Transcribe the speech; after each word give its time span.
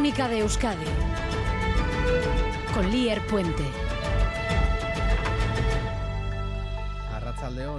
Crónica 0.00 0.28
de 0.28 0.38
Euskadi 0.38 0.86
con 2.72 2.90
Lier 2.90 3.20
Puente. 3.26 3.89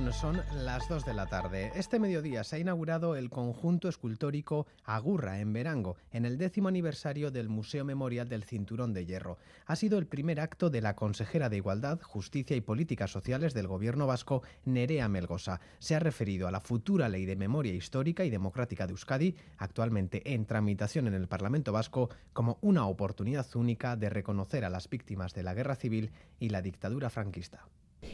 Son 0.10 0.42
las 0.54 0.90
2 0.90 1.06
de 1.06 1.14
la 1.14 1.28
tarde. 1.28 1.72
Este 1.76 1.98
mediodía 1.98 2.44
se 2.44 2.56
ha 2.56 2.60
inaugurado 2.60 3.16
el 3.16 3.30
conjunto 3.30 3.88
escultórico 3.88 4.68
Agurra 4.84 5.40
en 5.40 5.54
Verango, 5.54 5.96
en 6.12 6.26
el 6.26 6.38
décimo 6.38 6.68
aniversario 6.68 7.32
del 7.32 7.50
Museo 7.50 7.86
Memorial 7.86 8.28
del 8.28 8.44
Cinturón 8.44 8.94
de 8.94 9.06
Hierro. 9.06 9.38
Ha 9.66 9.76
sido 9.76 9.98
el 9.98 10.08
primer 10.08 10.40
acto 10.40 10.70
de 10.70 10.82
la 10.82 10.96
consejera 10.96 11.50
de 11.50 11.58
Igualdad, 11.58 12.02
Justicia 12.02 12.56
y 12.56 12.62
Políticas 12.62 13.12
Sociales 13.12 13.54
del 13.54 13.68
Gobierno 13.68 14.06
vasco, 14.06 14.44
Nerea 14.66 15.08
Melgosa. 15.08 15.62
Se 15.80 15.96
ha 15.96 16.00
referido 16.00 16.48
a 16.48 16.52
la 16.52 16.62
futura 16.62 17.08
Ley 17.08 17.26
de 17.26 17.36
Memoria 17.36 17.74
Histórica 17.74 18.26
y 18.26 18.30
Democrática 18.30 18.88
de 18.88 18.92
Euskadi, 18.92 19.36
actualmente 19.58 20.34
en 20.34 20.46
tramitación 20.46 21.08
en 21.08 21.14
el 21.14 21.28
Parlamento 21.28 21.72
vasco, 21.72 22.10
como 22.34 22.58
una 22.62 22.86
oportunidad 22.86 23.48
única 23.56 23.96
de 23.96 24.10
reconocer 24.10 24.66
a 24.66 24.70
las 24.70 24.90
víctimas 24.90 25.34
de 25.34 25.44
la 25.44 25.54
guerra 25.54 25.76
civil 25.76 26.12
y 26.40 26.50
la 26.50 26.62
dictadura 26.62 27.10
franquista. 27.10 27.66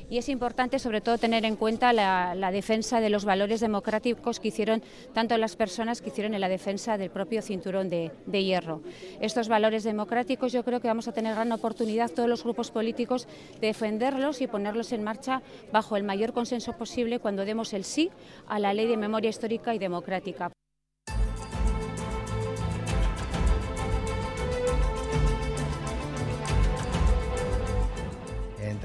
Y 0.10 0.18
es 0.18 0.30
importante, 0.30 0.80
sobre 0.80 1.02
todo, 1.02 1.18
tener 1.18 1.44
en 1.46 1.56
cuenta 1.56 1.94
la, 1.94 2.52
defensa 2.52 3.02
de 3.02 3.10
los 3.10 3.26
valores 3.26 3.60
democráticos 3.60 4.40
que 4.40 4.50
hicieron 4.50 4.82
tanto 5.14 5.38
las 5.38 5.56
personas 5.56 6.02
que 6.02 6.10
hicieron 6.10 6.34
en 6.34 6.42
la 6.42 6.50
defensa 6.50 6.98
del 6.98 7.10
propio 7.10 7.42
cinturón 7.42 7.90
de, 7.90 8.12
de 8.26 8.44
hierro. 8.44 8.82
Estos 9.20 9.50
valores 9.50 9.84
democráticos 9.84 10.54
yo 10.54 10.64
creo 10.64 10.80
que 10.80 10.88
vamos 10.88 11.08
a 11.08 11.12
tener 11.12 11.36
gran 11.36 11.52
oportunidad 11.52 12.10
todos 12.10 12.30
los 12.30 12.44
grupos 12.44 12.72
políticos 12.72 13.28
de 13.60 13.68
defenderlos 13.68 14.42
y 14.42 14.48
ponerlos 14.48 14.92
en 14.92 15.04
marcha 15.04 15.42
bajo 15.72 15.98
el 15.98 16.04
mayor 16.04 16.34
consenso 16.34 16.74
posible 16.74 17.20
cuando 17.20 17.46
demos 17.46 17.74
el 17.74 17.84
sí 17.84 18.10
a 18.48 18.60
la 18.60 18.74
ley 18.74 18.88
de 18.88 18.98
memoria 18.98 19.30
histórica 19.30 19.76
y 19.76 19.80
democrática. 19.80 20.52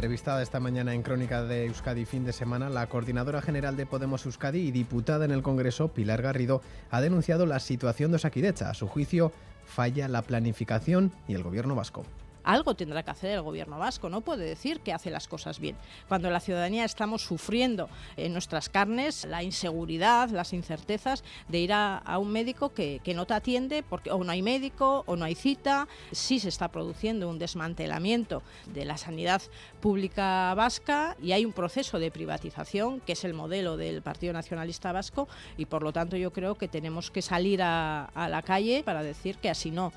Entrevistada 0.02 0.42
esta 0.42 0.58
mañana 0.58 0.94
en 0.94 1.04
Crónica 1.04 1.44
de 1.44 1.66
Euskadi 1.66 2.04
fin 2.06 2.24
de 2.24 2.32
semana, 2.32 2.68
la 2.68 2.88
coordinadora 2.88 3.40
general 3.40 3.76
de 3.76 3.86
Podemos 3.86 4.26
Euskadi 4.26 4.58
y 4.58 4.72
diputada 4.72 5.24
en 5.24 5.30
el 5.30 5.42
Congreso, 5.42 5.92
Pilar 5.94 6.22
Garrido, 6.22 6.60
ha 6.90 7.00
denunciado 7.00 7.46
la 7.46 7.60
situación 7.60 8.10
de 8.10 8.16
Osakidecha. 8.16 8.68
A 8.68 8.74
su 8.74 8.88
juicio, 8.88 9.30
falla 9.64 10.08
la 10.08 10.22
planificación 10.22 11.12
y 11.28 11.34
el 11.34 11.44
gobierno 11.44 11.76
vasco. 11.76 12.04
Algo 12.44 12.74
tendrá 12.74 13.02
que 13.02 13.10
hacer 13.10 13.30
el 13.32 13.42
gobierno 13.42 13.78
vasco, 13.78 14.08
no 14.08 14.20
puede 14.20 14.44
decir 14.44 14.80
que 14.80 14.92
hace 14.92 15.10
las 15.10 15.28
cosas 15.28 15.60
bien. 15.60 15.76
Cuando 16.08 16.30
la 16.30 16.40
ciudadanía 16.40 16.84
estamos 16.84 17.22
sufriendo 17.22 17.88
en 18.16 18.32
nuestras 18.32 18.68
carnes 18.68 19.24
la 19.24 19.42
inseguridad, 19.42 20.30
las 20.30 20.52
incertezas 20.52 21.24
de 21.48 21.58
ir 21.58 21.72
a, 21.72 22.02
un 22.18 22.32
médico 22.32 22.72
que, 22.72 23.00
no 23.14 23.26
te 23.26 23.34
atiende 23.34 23.82
porque 23.82 24.10
o 24.10 24.24
no 24.24 24.32
hay 24.32 24.42
médico 24.42 25.04
o 25.06 25.16
no 25.16 25.24
hay 25.24 25.34
cita, 25.34 25.86
sí 26.12 26.40
se 26.40 26.48
está 26.48 26.68
produciendo 26.68 27.28
un 27.28 27.38
desmantelamiento 27.38 28.42
de 28.72 28.84
la 28.84 28.96
sanidad 28.96 29.42
pública 29.80 30.54
vasca 30.54 31.16
y 31.22 31.32
hay 31.32 31.44
un 31.44 31.52
proceso 31.52 31.98
de 31.98 32.10
privatización 32.10 33.00
que 33.00 33.12
es 33.12 33.24
el 33.24 33.34
modelo 33.34 33.76
del 33.76 34.02
Partido 34.02 34.32
Nacionalista 34.32 34.92
Vasco 34.92 35.28
y 35.58 35.66
por 35.66 35.82
lo 35.82 35.92
tanto 35.92 36.16
yo 36.16 36.32
creo 36.32 36.54
que 36.54 36.68
tenemos 36.68 37.10
que 37.10 37.22
salir 37.22 37.62
a 37.62 38.08
la 38.14 38.42
calle 38.42 38.82
para 38.84 39.02
decir 39.02 39.36
que 39.36 39.50
así 39.50 39.70
no. 39.70 39.92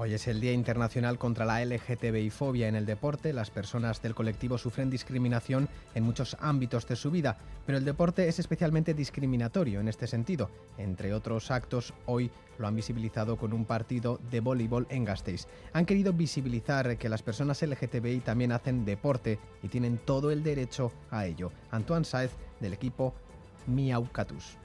Hoy 0.00 0.14
es 0.14 0.28
el 0.28 0.40
Día 0.40 0.52
Internacional 0.52 1.18
contra 1.18 1.44
la 1.44 1.64
LGTBI 1.64 2.30
fobia 2.30 2.68
en 2.68 2.76
el 2.76 2.86
deporte. 2.86 3.32
Las 3.32 3.50
personas 3.50 4.00
del 4.00 4.14
colectivo 4.14 4.56
sufren 4.56 4.90
discriminación 4.90 5.68
en 5.92 6.04
muchos 6.04 6.36
ámbitos 6.38 6.86
de 6.86 6.94
su 6.94 7.10
vida, 7.10 7.36
pero 7.66 7.78
el 7.78 7.84
deporte 7.84 8.28
es 8.28 8.38
especialmente 8.38 8.94
discriminatorio 8.94 9.80
en 9.80 9.88
este 9.88 10.06
sentido. 10.06 10.50
Entre 10.76 11.12
otros 11.12 11.50
actos, 11.50 11.94
hoy 12.06 12.30
lo 12.58 12.68
han 12.68 12.76
visibilizado 12.76 13.36
con 13.36 13.52
un 13.52 13.64
partido 13.64 14.20
de 14.30 14.38
voleibol 14.38 14.86
en 14.88 15.04
Gasteiz. 15.04 15.48
Han 15.72 15.84
querido 15.84 16.12
visibilizar 16.12 16.96
que 16.96 17.08
las 17.08 17.24
personas 17.24 17.60
LGTBI 17.60 18.20
también 18.20 18.52
hacen 18.52 18.84
deporte 18.84 19.40
y 19.64 19.68
tienen 19.68 19.98
todo 19.98 20.30
el 20.30 20.44
derecho 20.44 20.92
a 21.10 21.26
ello. 21.26 21.50
Antoine 21.72 22.04
Saez, 22.04 22.36
del 22.60 22.72
equipo 22.72 23.14
Miaucatus. 23.66 24.58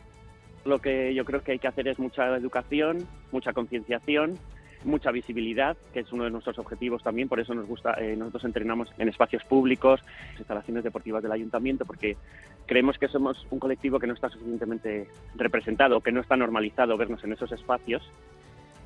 Lo 0.64 0.80
que 0.80 1.16
yo 1.16 1.26
creo 1.26 1.44
que 1.44 1.54
hay 1.54 1.60
que 1.60 1.68
hacer 1.68 1.88
es 1.88 1.98
mucha 1.98 2.38
educación, 2.38 3.08
mucha 3.32 3.52
concienciación 3.52 4.38
mucha 4.86 5.12
visibilidad, 5.12 5.78
que 5.94 6.02
es 6.02 6.12
uno 6.12 6.24
de 6.24 6.32
nuestros 6.32 6.58
objetivos 6.60 7.04
también, 7.04 7.28
por 7.28 7.40
eso 7.40 7.54
nos 7.54 7.68
gusta, 7.68 7.94
eh, 8.00 8.16
nosotros 8.16 8.46
entrenamos 8.46 8.90
en 8.98 9.10
espacios 9.10 9.44
públicos, 9.44 10.02
instalaciones 10.38 10.84
deportivas 10.84 11.24
del 11.24 11.32
ayuntamiento, 11.32 11.86
porque 11.86 12.18
creemos 12.66 12.98
que 12.98 13.08
somos 13.08 13.46
un 13.52 13.60
colectivo 13.60 14.00
que 14.00 14.08
no 14.08 14.14
está 14.14 14.30
suficientemente 14.30 15.08
representado, 15.36 16.02
que 16.02 16.12
no 16.12 16.22
está 16.22 16.36
normalizado 16.36 16.98
vernos 16.98 17.24
en 17.24 17.34
esos 17.34 17.52
espacios 17.52 18.04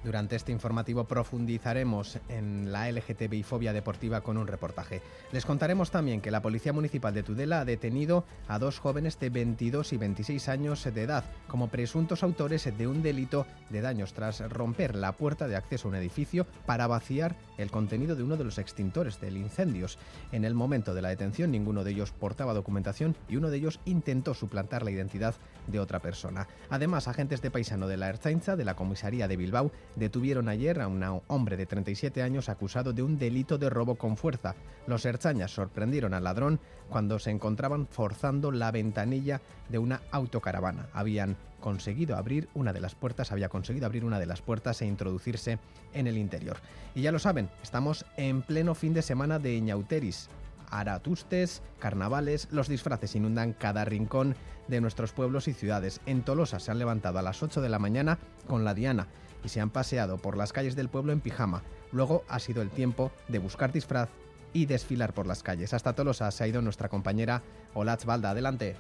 durante 0.04 0.36
este 0.36 0.52
informativo 0.52 1.06
profundizaremos 1.06 2.20
en 2.30 2.72
la 2.72 2.92
LGTBI 2.92 3.44
fobia 3.44 3.74
deportiva 3.74 4.22
con 4.22 4.38
un 4.38 4.48
reportaje. 4.48 5.02
Les 5.32 5.46
contaremos 5.46 5.92
también 5.92 6.22
que 6.22 6.32
la 6.32 6.42
Policía 6.42 6.74
Municipal 6.74 7.14
de 7.14 7.24
Tudela 7.24 7.62
ha 7.62 7.66
detenido 7.66 8.26
a 8.48 8.60
dos 8.60 8.80
jóvenes 8.80 9.20
de 9.20 9.30
22 9.30 9.94
y 9.94 9.98
26 9.98 10.50
años 10.50 10.84
de 10.84 11.02
edad 11.02 11.24
como 11.48 11.70
presuntos 11.70 12.24
autores 12.24 12.70
de 12.78 12.88
un 12.88 13.02
delito 13.02 13.46
de 13.70 13.82
daños 13.82 14.14
tras 14.14 14.40
romper 14.50 14.96
la 14.96 15.14
puerta 15.14 15.48
de 15.48 15.56
acceso 15.56 15.88
a 15.88 15.92
un 15.92 15.96
edificio 15.96 16.46
para 16.66 16.88
vaciar 16.88 17.36
el 17.58 17.72
contenido 17.72 18.16
de 18.16 18.24
uno 18.24 18.38
de 18.38 18.44
los 18.44 18.58
extintores 18.58 19.20
del 19.20 19.38
incendios. 19.38 19.98
En 20.32 20.46
el 20.46 20.54
momento 20.54 20.94
de 20.94 21.02
la 21.02 21.10
detención 21.10 21.52
ninguno 21.52 21.84
de 21.84 21.92
ellos 21.92 22.12
portaba 22.12 22.54
documentación 22.54 23.16
y 23.28 23.36
uno 23.36 23.50
de 23.50 23.58
ellos 23.58 23.80
intentó 23.86 24.34
suplantar 24.34 24.84
la 24.84 24.92
identidad 24.92 25.36
de 25.68 25.80
otra 25.80 26.00
persona. 26.00 26.48
Además, 26.70 27.08
agentes 27.08 27.42
de 27.42 27.52
paisano 27.52 27.88
de 27.88 27.98
la 27.98 28.10
Erzainza 28.10 28.56
de 28.56 28.66
la 28.66 28.76
comisaría 28.76 29.28
de 29.28 29.38
Bilbao 29.38 29.72
detuvieron 29.98 30.48
ayer 30.48 30.80
a 30.80 30.88
un 30.88 31.04
hombre 31.28 31.58
de 31.58 31.66
37 31.66 32.22
años 32.22 32.50
acusado 32.50 32.94
de 32.94 33.02
un 33.02 33.18
delito 33.18 33.58
de 33.58 33.70
robo 33.70 33.96
con 33.96 34.16
fuerza. 34.16 34.56
Los 34.86 35.06
herchañas 35.06 35.52
sorprendieron 35.52 36.14
al 36.14 36.24
ladrón 36.24 36.60
cuando 36.90 37.20
se 37.20 37.32
encontraban 37.32 37.88
forzando 37.88 38.52
la 38.52 38.72
ventanilla 38.72 39.42
de 39.70 39.80
una 39.80 40.02
autocaravana. 40.12 40.88
Habían 40.94 41.36
conseguido 41.60 42.16
abrir 42.16 42.48
una 42.54 42.74
de 42.74 42.80
las 42.80 42.96
puertas, 42.96 43.32
había 43.32 43.50
conseguido 43.50 43.88
abrir 43.88 44.06
una 44.06 44.20
de 44.20 44.28
las 44.28 44.42
puertas 44.42 44.82
e 44.82 44.86
introducirse 44.86 45.58
en 45.94 46.08
el 46.08 46.18
interior. 46.18 46.58
Y 46.94 47.02
ya 47.02 47.12
lo 47.12 47.20
saben, 47.20 47.50
estamos 47.64 48.06
en 48.16 48.44
pleno 48.44 48.76
fin 48.76 48.94
de 48.94 49.02
semana 49.02 49.40
de 49.40 49.60
Ñauteris. 49.60 50.30
Aratustes, 50.70 51.62
carnavales, 51.80 52.50
los 52.52 52.68
disfraces 52.68 53.16
inundan 53.16 53.54
cada 53.54 53.86
rincón 53.86 54.36
de 54.68 54.82
nuestros 54.82 55.14
pueblos 55.14 55.48
y 55.48 55.54
ciudades. 55.54 56.02
En 56.06 56.24
Tolosa 56.24 56.60
se 56.60 56.72
han 56.72 56.78
levantado 56.78 57.20
a 57.20 57.22
las 57.22 57.42
8 57.42 57.62
de 57.62 57.70
la 57.70 57.80
mañana 57.80 58.20
con 58.48 58.66
la 58.66 58.74
Diana 58.74 59.08
y 59.44 59.50
se 59.50 59.62
han 59.62 59.70
paseado 59.70 60.18
por 60.18 60.38
las 60.38 60.54
calles 60.54 60.76
del 60.76 60.90
pueblo 60.90 61.14
en 61.14 61.22
pijama. 61.22 61.64
Luego 61.92 62.24
ha 62.28 62.40
sido 62.40 62.62
el 62.62 62.70
tiempo 62.70 63.12
de 63.28 63.40
buscar 63.40 63.72
disfraz 63.72 64.10
y 64.54 64.66
desfilar 64.66 65.14
por 65.14 65.28
las 65.28 65.44
calles. 65.44 65.74
Hasta 65.74 65.94
Tolosa 65.94 66.32
se 66.32 66.44
ha 66.44 66.48
ido 66.48 66.62
nuestra 66.62 66.90
compañera 66.90 67.44
Olatz 67.74 68.06
Balda. 68.06 68.32
Adelante. 68.32 68.76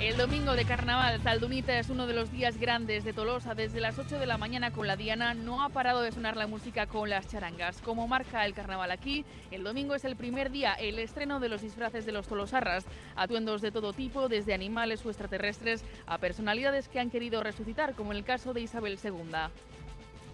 El 0.00 0.16
domingo 0.16 0.54
de 0.54 0.64
carnaval, 0.64 1.20
Taldunita 1.20 1.78
es 1.78 1.90
uno 1.90 2.06
de 2.06 2.14
los 2.14 2.32
días 2.32 2.56
grandes 2.56 3.04
de 3.04 3.12
Tolosa. 3.12 3.54
Desde 3.54 3.80
las 3.80 3.98
8 3.98 4.18
de 4.18 4.24
la 4.24 4.38
mañana 4.38 4.72
con 4.72 4.86
la 4.86 4.96
Diana 4.96 5.34
no 5.34 5.62
ha 5.62 5.68
parado 5.68 6.00
de 6.00 6.10
sonar 6.10 6.38
la 6.38 6.46
música 6.46 6.86
con 6.86 7.10
las 7.10 7.28
charangas. 7.28 7.82
Como 7.82 8.08
marca 8.08 8.46
el 8.46 8.54
carnaval 8.54 8.92
aquí, 8.92 9.26
el 9.50 9.62
domingo 9.62 9.94
es 9.94 10.06
el 10.06 10.16
primer 10.16 10.50
día, 10.50 10.72
el 10.72 10.98
estreno 10.98 11.38
de 11.38 11.50
los 11.50 11.60
disfraces 11.60 12.06
de 12.06 12.12
los 12.12 12.26
tolosarras. 12.26 12.86
Atuendos 13.14 13.60
de 13.60 13.72
todo 13.72 13.92
tipo, 13.92 14.30
desde 14.30 14.54
animales 14.54 15.04
o 15.04 15.10
extraterrestres 15.10 15.84
a 16.06 16.16
personalidades 16.16 16.88
que 16.88 16.98
han 16.98 17.10
querido 17.10 17.42
resucitar, 17.42 17.94
como 17.94 18.12
en 18.12 18.18
el 18.18 18.24
caso 18.24 18.54
de 18.54 18.62
Isabel 18.62 18.98
II. 19.04 19.12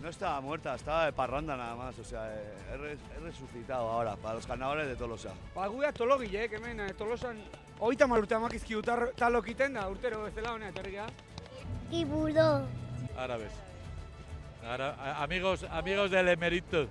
No 0.00 0.08
estaba 0.08 0.40
muerta, 0.40 0.76
estaba 0.76 1.06
de 1.06 1.12
parranda 1.12 1.56
nada 1.56 1.74
más, 1.74 1.98
o 1.98 2.04
sea, 2.04 2.32
he, 2.72 3.20
resucitado 3.20 3.88
ahora 3.90 4.14
para 4.14 4.36
los 4.36 4.46
carnavales 4.46 4.86
de 4.86 4.94
Tolosa. 4.94 5.32
Ba, 5.56 5.66
guia 5.68 5.92
tologile, 5.92 6.48
que 6.48 6.58
mena, 6.60 6.86
Tolosan, 6.92 7.38
oita 7.78 8.06
mal 8.06 8.20
urte 8.20 8.34
amakizki 8.34 8.74
talo 9.16 9.42
kiten 9.42 9.74
da, 9.74 9.88
urtero 9.88 10.22
bezala 10.24 10.52
honea, 10.52 10.68
etorrika. 10.68 11.06
Tiburón. 11.90 12.66
Árabes. 13.16 13.52
amigos, 15.16 15.64
amigos 15.70 16.10
del 16.10 16.28
emerito. 16.28 16.88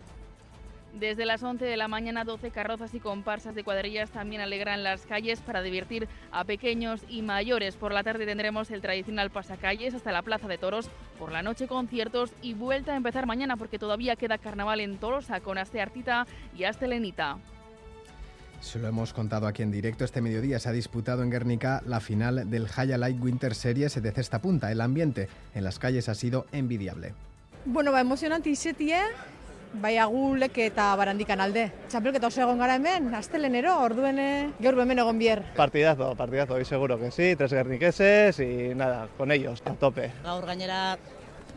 Desde 0.93 1.25
las 1.25 1.43
11 1.43 1.65
de 1.65 1.75
la 1.75 1.89
mañana, 1.89 2.23
12 2.23 2.51
carrozas 2.51 2.93
y 2.93 3.01
comparsas 3.01 3.53
de 3.53 3.65
cuadrillas 3.65 4.11
también 4.11 4.41
alegran 4.41 4.81
las 4.81 5.05
calles 5.05 5.41
para 5.41 5.61
divertir 5.61 6.07
a 6.31 6.45
pequeños 6.45 7.01
y 7.09 7.21
mayores. 7.21 7.75
Por 7.75 7.91
la 7.91 8.01
tarde 8.01 8.25
tendremos 8.25 8.71
el 8.71 8.81
tradicional 8.81 9.29
pasacalles 9.29 9.93
hasta 9.93 10.13
la 10.13 10.21
Plaza 10.21 10.47
de 10.47 10.57
Toros. 10.57 10.89
Por 11.19 11.33
la 11.33 11.43
noche 11.43 11.67
conciertos 11.67 12.31
y 12.41 12.53
vuelta 12.53 12.93
a 12.93 12.95
empezar 12.95 13.25
mañana 13.25 13.57
porque 13.57 13.77
todavía 13.77 14.15
queda 14.15 14.37
carnaval 14.37 14.79
en 14.79 14.97
Tolosa 14.97 15.41
con 15.41 15.57
Aste 15.57 15.81
Artita 15.81 16.27
y 16.57 16.63
Aste 16.63 16.87
Lenita. 16.87 17.39
Se 18.61 18.79
lo 18.79 18.87
hemos 18.87 19.13
contado 19.13 19.47
aquí 19.47 19.63
en 19.63 19.71
directo. 19.71 20.03
Este 20.03 20.21
mediodía 20.21 20.59
se 20.59 20.69
ha 20.69 20.71
disputado 20.71 21.23
en 21.23 21.29
Guernica 21.29 21.81
la 21.85 21.99
final 21.99 22.49
del 22.49 22.67
High 22.67 22.97
Light 22.97 23.21
Winter 23.21 23.53
Series 23.55 24.01
de 24.01 24.11
cesta 24.11 24.39
punta. 24.39 24.71
El 24.71 24.81
ambiente 24.81 25.29
en 25.53 25.63
las 25.63 25.79
calles 25.79 26.09
ha 26.09 26.15
sido 26.15 26.45
envidiable. 26.51 27.13
Bueno, 27.65 27.91
va 27.91 28.01
emocionante 28.01 28.49
izetie, 28.49 28.99
bai 29.81 29.97
agulek 29.97 30.57
eta 30.69 30.91
barandikan 30.95 31.41
alde. 31.41 31.65
Txapelketa 31.89 32.29
oso 32.29 32.43
egon 32.45 32.59
gara 32.61 32.75
hemen, 32.77 33.09
astelenero, 33.17 33.73
orduen 33.81 34.19
gaur 34.59 34.79
hemen 34.79 35.01
egon 35.01 35.19
bier. 35.19 35.41
Partidazo, 35.55 36.15
partidazo, 36.15 36.59
y 36.59 36.65
seguro 36.65 36.99
que 36.99 37.11
sí, 37.11 37.35
tres 37.35 37.51
guerniqueses 37.51 38.39
y 38.39 38.75
nada, 38.75 39.07
con 39.17 39.31
ellos, 39.31 39.61
a 39.65 39.73
tope. 39.73 40.11
Gaur 40.23 40.45
gainera 40.45 40.97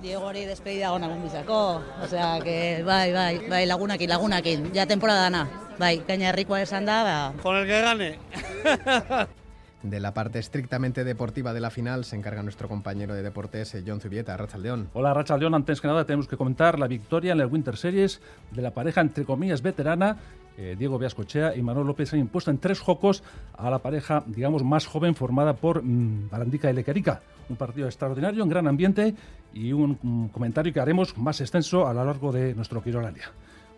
Diegori 0.02 0.44
despedida 0.46 0.92
ona 0.94 1.08
bizako. 1.08 1.82
Osea, 2.04 2.38
que 2.44 2.84
bai, 2.86 3.12
bai, 3.12 3.48
bai, 3.48 3.66
lagunakin, 3.66 4.08
lagunakin. 4.08 4.70
Ya 4.72 4.86
temporada 4.86 5.22
dana. 5.22 5.48
Bai, 5.78 6.04
gaina 6.06 6.28
herrikoa 6.30 6.62
esan 6.62 6.86
da, 6.86 7.02
ba. 7.02 7.42
Con 7.42 7.56
el 7.56 7.66
que 7.66 7.80
gane. 7.80 8.18
De 9.82 10.00
la 10.00 10.12
parte 10.12 10.40
estrictamente 10.40 11.04
deportiva 11.04 11.52
de 11.52 11.60
la 11.60 11.70
final 11.70 12.04
se 12.04 12.16
encarga 12.16 12.42
nuestro 12.42 12.66
compañero 12.66 13.14
de 13.14 13.22
deportes, 13.22 13.76
eh, 13.76 13.84
John 13.86 14.00
Zubieta, 14.00 14.36
Rachaldeón. 14.36 14.90
Hola 14.92 15.14
Rachaldeón, 15.14 15.54
antes 15.54 15.80
que 15.80 15.86
nada 15.86 16.04
tenemos 16.04 16.26
que 16.26 16.36
comentar 16.36 16.80
la 16.80 16.88
victoria 16.88 17.32
en 17.32 17.40
el 17.40 17.46
Winter 17.46 17.76
Series 17.76 18.20
de 18.50 18.60
la 18.60 18.72
pareja 18.72 19.00
entre 19.02 19.24
comillas 19.24 19.62
veterana 19.62 20.16
eh, 20.60 20.74
Diego 20.76 20.98
Viascochea 20.98 21.54
y 21.54 21.62
Manuel 21.62 21.86
López 21.86 22.12
han 22.12 22.18
impuesto 22.18 22.50
en 22.50 22.58
tres 22.58 22.80
jocos 22.80 23.22
a 23.56 23.70
la 23.70 23.78
pareja, 23.78 24.24
digamos, 24.26 24.64
más 24.64 24.86
joven 24.86 25.14
formada 25.14 25.52
por 25.54 25.84
mmm, 25.84 26.28
Barandica 26.28 26.68
y 26.68 26.72
Lequerica. 26.72 27.22
Un 27.48 27.54
partido 27.54 27.86
extraordinario, 27.86 28.42
en 28.42 28.48
gran 28.48 28.66
ambiente 28.66 29.14
y 29.58 29.72
un, 29.72 29.98
un, 30.02 30.28
comentario 30.28 30.72
que 30.72 30.80
haremos 30.80 31.16
más 31.18 31.40
extenso 31.40 31.86
a 31.86 31.92
lo 31.92 32.04
largo 32.04 32.30
de 32.30 32.54
nuestro 32.54 32.82
Quirolandia. 32.82 33.30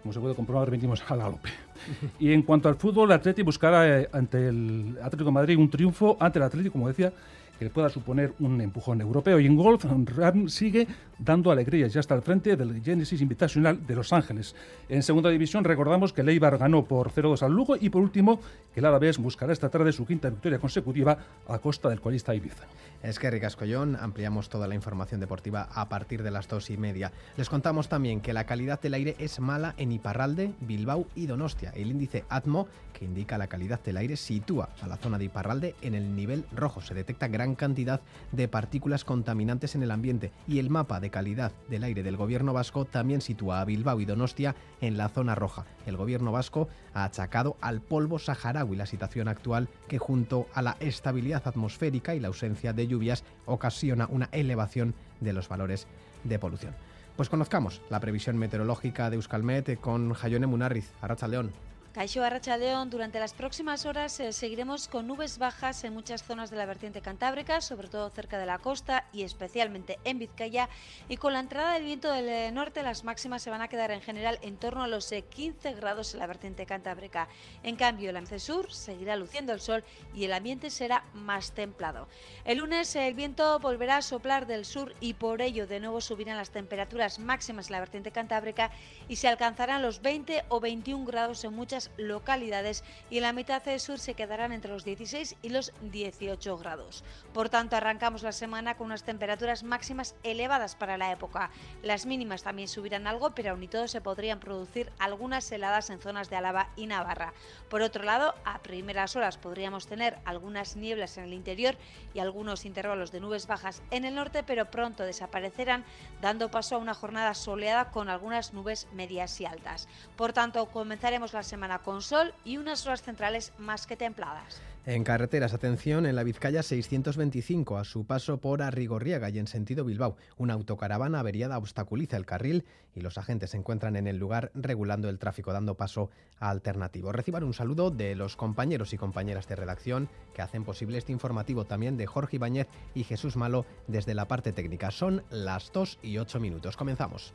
Como 0.02 0.12
se 0.12 0.20
puede 0.20 0.34
comprobar, 0.34 0.66
remitimos 0.66 1.02
a 1.08 1.16
la 1.16 1.28
Lope. 1.28 1.48
Y 2.18 2.32
en 2.32 2.42
cuanto 2.42 2.68
al 2.68 2.76
fútbol, 2.76 3.10
el 3.10 3.16
Atleti 3.16 3.42
buscará 3.42 4.00
eh, 4.00 4.08
ante 4.12 4.48
el 4.48 4.98
Atlético 4.98 5.24
de 5.24 5.32
Madrid 5.32 5.58
un 5.58 5.70
triunfo 5.70 6.16
ante 6.20 6.38
el 6.38 6.44
Atlético, 6.44 6.72
como 6.72 6.88
decía, 6.88 7.12
que 7.60 7.68
pueda 7.68 7.90
suponer 7.90 8.32
un 8.38 8.58
empujón 8.62 9.02
europeo. 9.02 9.38
Y 9.38 9.44
en 9.44 9.54
golf, 9.54 9.84
Ram 9.84 10.48
sigue 10.48 10.88
dando 11.18 11.50
alegrías, 11.50 11.92
ya 11.92 12.00
está 12.00 12.14
al 12.14 12.22
frente 12.22 12.56
del 12.56 12.82
Genesis 12.82 13.20
Invitational 13.20 13.86
de 13.86 13.94
Los 13.94 14.14
Ángeles. 14.14 14.56
En 14.88 15.02
segunda 15.02 15.28
división 15.28 15.64
recordamos 15.64 16.14
que 16.14 16.22
Leibar 16.22 16.56
ganó 16.56 16.86
por 16.86 17.10
0-2 17.12 17.42
al 17.42 17.52
Lugo 17.52 17.76
y 17.78 17.90
por 17.90 18.00
último 18.00 18.40
que 18.72 18.80
el 18.80 18.86
Alavés 18.86 19.18
buscará 19.18 19.52
esta 19.52 19.68
tarde 19.68 19.92
su 19.92 20.06
quinta 20.06 20.30
victoria 20.30 20.58
consecutiva 20.58 21.18
a 21.46 21.58
costa 21.58 21.90
del 21.90 22.00
colista 22.00 22.34
Ibiza. 22.34 22.64
Es 23.02 23.18
que 23.18 23.30
Ricascollón, 23.30 23.96
ampliamos 23.96 24.48
toda 24.48 24.66
la 24.66 24.74
información 24.74 25.20
deportiva 25.20 25.68
a 25.74 25.88
partir 25.88 26.22
de 26.22 26.30
las 26.30 26.48
dos 26.48 26.70
y 26.70 26.78
media. 26.78 27.12
Les 27.36 27.50
contamos 27.50 27.88
también 27.88 28.20
que 28.20 28.32
la 28.32 28.44
calidad 28.44 28.80
del 28.80 28.94
aire 28.94 29.16
es 29.18 29.40
mala 29.40 29.74
en 29.76 29.92
Iparralde, 29.92 30.52
Bilbao 30.60 31.06
y 31.14 31.26
Donostia. 31.26 31.72
El 31.74 31.90
índice 31.90 32.24
ATMO, 32.28 32.68
que 32.92 33.04
indica 33.04 33.38
la 33.38 33.46
calidad 33.46 33.82
del 33.82 33.98
aire, 33.98 34.16
sitúa 34.16 34.70
a 34.80 34.86
la 34.86 34.96
zona 34.96 35.18
de 35.18 35.24
Iparralde 35.24 35.74
en 35.82 35.94
el 35.94 36.14
nivel 36.14 36.44
rojo. 36.52 36.80
Se 36.80 36.94
detecta 36.94 37.28
gran 37.28 37.49
cantidad 37.54 38.00
de 38.32 38.48
partículas 38.48 39.04
contaminantes 39.04 39.74
en 39.74 39.82
el 39.82 39.90
ambiente 39.90 40.32
y 40.46 40.58
el 40.58 40.70
mapa 40.70 41.00
de 41.00 41.10
calidad 41.10 41.52
del 41.68 41.84
aire 41.84 42.02
del 42.02 42.16
gobierno 42.16 42.52
vasco 42.52 42.84
también 42.84 43.20
sitúa 43.20 43.60
a 43.60 43.64
Bilbao 43.64 44.00
y 44.00 44.04
Donostia 44.04 44.54
en 44.80 44.96
la 44.96 45.08
zona 45.08 45.34
roja. 45.34 45.66
El 45.86 45.96
gobierno 45.96 46.32
vasco 46.32 46.68
ha 46.94 47.04
achacado 47.04 47.56
al 47.60 47.80
polvo 47.80 48.18
saharaui 48.18 48.76
la 48.76 48.86
situación 48.86 49.28
actual 49.28 49.68
que 49.88 49.98
junto 49.98 50.46
a 50.54 50.62
la 50.62 50.76
estabilidad 50.80 51.46
atmosférica 51.46 52.14
y 52.14 52.20
la 52.20 52.28
ausencia 52.28 52.72
de 52.72 52.86
lluvias 52.86 53.24
ocasiona 53.46 54.06
una 54.10 54.28
elevación 54.32 54.94
de 55.20 55.32
los 55.32 55.48
valores 55.48 55.86
de 56.24 56.38
polución. 56.38 56.74
Pues 57.16 57.28
conozcamos 57.28 57.82
la 57.90 58.00
previsión 58.00 58.38
meteorológica 58.38 59.10
de 59.10 59.16
Euskalmet 59.16 59.78
con 59.80 60.14
Jayone 60.14 60.46
Munarriz, 60.46 60.90
Arracha 61.02 61.28
León. 61.28 61.50
Caixo 61.92 62.22
Arrachaldeón, 62.22 62.88
durante 62.88 63.18
las 63.18 63.34
próximas 63.34 63.84
horas 63.84 64.20
eh, 64.20 64.32
seguiremos 64.32 64.86
con 64.86 65.08
nubes 65.08 65.38
bajas 65.38 65.82
en 65.82 65.92
muchas 65.92 66.22
zonas 66.22 66.48
de 66.48 66.56
la 66.56 66.64
vertiente 66.64 67.00
cantábrica, 67.00 67.60
sobre 67.60 67.88
todo 67.88 68.08
cerca 68.10 68.38
de 68.38 68.46
la 68.46 68.58
costa 68.58 69.08
y 69.12 69.24
especialmente 69.24 69.98
en 70.04 70.20
Vizcaya. 70.20 70.68
Y 71.08 71.16
con 71.16 71.32
la 71.32 71.40
entrada 71.40 71.72
del 71.74 71.82
viento 71.82 72.12
del 72.12 72.28
eh, 72.28 72.52
norte, 72.52 72.84
las 72.84 73.02
máximas 73.02 73.42
se 73.42 73.50
van 73.50 73.60
a 73.60 73.66
quedar 73.66 73.90
en 73.90 74.02
general 74.02 74.38
en 74.42 74.56
torno 74.56 74.84
a 74.84 74.86
los 74.86 75.10
eh, 75.10 75.22
15 75.22 75.74
grados 75.74 76.14
en 76.14 76.20
la 76.20 76.28
vertiente 76.28 76.64
cantábrica. 76.64 77.26
En 77.64 77.74
cambio, 77.74 78.12
la 78.12 78.24
sur 78.38 78.72
seguirá 78.72 79.16
luciendo 79.16 79.52
el 79.52 79.60
sol 79.60 79.82
y 80.14 80.22
el 80.22 80.32
ambiente 80.32 80.70
será 80.70 81.02
más 81.12 81.50
templado. 81.50 82.06
El 82.44 82.58
lunes 82.58 82.94
el 82.94 83.14
viento 83.14 83.58
volverá 83.58 83.96
a 83.96 84.02
soplar 84.02 84.46
del 84.46 84.64
sur 84.64 84.94
y 85.00 85.14
por 85.14 85.42
ello 85.42 85.66
de 85.66 85.80
nuevo 85.80 86.00
subirán 86.00 86.36
las 86.36 86.50
temperaturas 86.50 87.18
máximas 87.18 87.66
en 87.66 87.72
la 87.72 87.80
vertiente 87.80 88.12
cantábrica 88.12 88.70
y 89.08 89.16
se 89.16 89.26
alcanzarán 89.26 89.82
los 89.82 90.02
20 90.02 90.44
o 90.50 90.60
21 90.60 91.04
grados 91.04 91.42
en 91.42 91.52
muchas 91.52 91.79
localidades 91.96 92.84
y 93.08 93.20
la 93.20 93.32
mitad 93.32 93.62
sur 93.78 93.98
se 93.98 94.14
quedarán 94.14 94.52
entre 94.52 94.72
los 94.72 94.84
16 94.84 95.36
y 95.42 95.48
los 95.50 95.72
18 95.80 96.58
grados. 96.58 97.04
Por 97.32 97.48
tanto, 97.48 97.76
arrancamos 97.76 98.22
la 98.22 98.32
semana 98.32 98.76
con 98.76 98.86
unas 98.86 99.04
temperaturas 99.04 99.62
máximas 99.62 100.14
elevadas 100.22 100.74
para 100.74 100.98
la 100.98 101.12
época. 101.12 101.50
Las 101.82 102.06
mínimas 102.06 102.42
también 102.42 102.68
subirán 102.68 103.06
algo, 103.06 103.34
pero 103.34 103.52
aún 103.52 103.62
y 103.62 103.68
todo 103.68 103.86
se 103.88 104.00
podrían 104.00 104.40
producir 104.40 104.92
algunas 104.98 105.50
heladas 105.52 105.90
en 105.90 106.00
zonas 106.00 106.30
de 106.30 106.36
Álava 106.36 106.70
y 106.76 106.86
Navarra. 106.86 107.32
Por 107.68 107.82
otro 107.82 108.02
lado, 108.04 108.34
a 108.44 108.58
primeras 108.58 109.16
horas 109.16 109.38
podríamos 109.38 109.86
tener 109.86 110.18
algunas 110.24 110.76
nieblas 110.76 111.16
en 111.16 111.24
el 111.24 111.32
interior 111.32 111.76
y 112.14 112.18
algunos 112.18 112.64
intervalos 112.64 113.12
de 113.12 113.20
nubes 113.20 113.46
bajas 113.46 113.82
en 113.90 114.04
el 114.04 114.14
norte, 114.14 114.42
pero 114.42 114.70
pronto 114.70 115.04
desaparecerán, 115.04 115.84
dando 116.20 116.50
paso 116.50 116.74
a 116.76 116.78
una 116.78 116.94
jornada 116.94 117.34
soleada 117.34 117.90
con 117.90 118.08
algunas 118.08 118.52
nubes 118.52 118.88
medias 118.92 119.40
y 119.40 119.46
altas. 119.46 119.88
Por 120.16 120.32
tanto, 120.32 120.66
comenzaremos 120.66 121.32
la 121.32 121.42
semana 121.42 121.69
con 121.78 122.02
sol 122.02 122.34
y 122.44 122.58
unas 122.58 122.84
horas 122.86 123.02
centrales 123.02 123.52
más 123.56 123.86
que 123.86 123.96
templadas. 123.96 124.60
En 124.86 125.04
carreteras, 125.04 125.52
atención, 125.52 126.06
en 126.06 126.16
la 126.16 126.22
Vizcaya 126.22 126.62
625, 126.62 127.76
a 127.76 127.84
su 127.84 128.06
paso 128.06 128.38
por 128.38 128.62
Arrigorriaga 128.62 129.28
y 129.28 129.38
en 129.38 129.46
sentido 129.46 129.84
Bilbao, 129.84 130.16
una 130.38 130.54
autocaravana 130.54 131.20
averiada 131.20 131.58
obstaculiza 131.58 132.16
el 132.16 132.24
carril 132.24 132.64
y 132.94 133.00
los 133.00 133.18
agentes 133.18 133.50
se 133.50 133.58
encuentran 133.58 133.94
en 133.96 134.06
el 134.06 134.16
lugar 134.16 134.50
regulando 134.54 135.10
el 135.10 135.18
tráfico, 135.18 135.52
dando 135.52 135.76
paso 135.76 136.08
a 136.38 136.48
alternativos. 136.48 137.14
Reciban 137.14 137.44
un 137.44 137.52
saludo 137.52 137.90
de 137.90 138.14
los 138.14 138.36
compañeros 138.36 138.94
y 138.94 138.96
compañeras 138.96 139.46
de 139.48 139.56
redacción 139.56 140.08
que 140.34 140.40
hacen 140.42 140.64
posible 140.64 140.96
este 140.96 141.12
informativo 141.12 141.66
también 141.66 141.98
de 141.98 142.06
Jorge 142.06 142.36
Ibáñez 142.36 142.66
y 142.94 143.04
Jesús 143.04 143.36
Malo 143.36 143.66
desde 143.86 144.14
la 144.14 144.28
parte 144.28 144.52
técnica. 144.52 144.90
Son 144.90 145.22
las 145.30 145.72
2 145.72 145.98
y 146.02 146.16
8 146.16 146.40
minutos. 146.40 146.78
Comenzamos. 146.78 147.34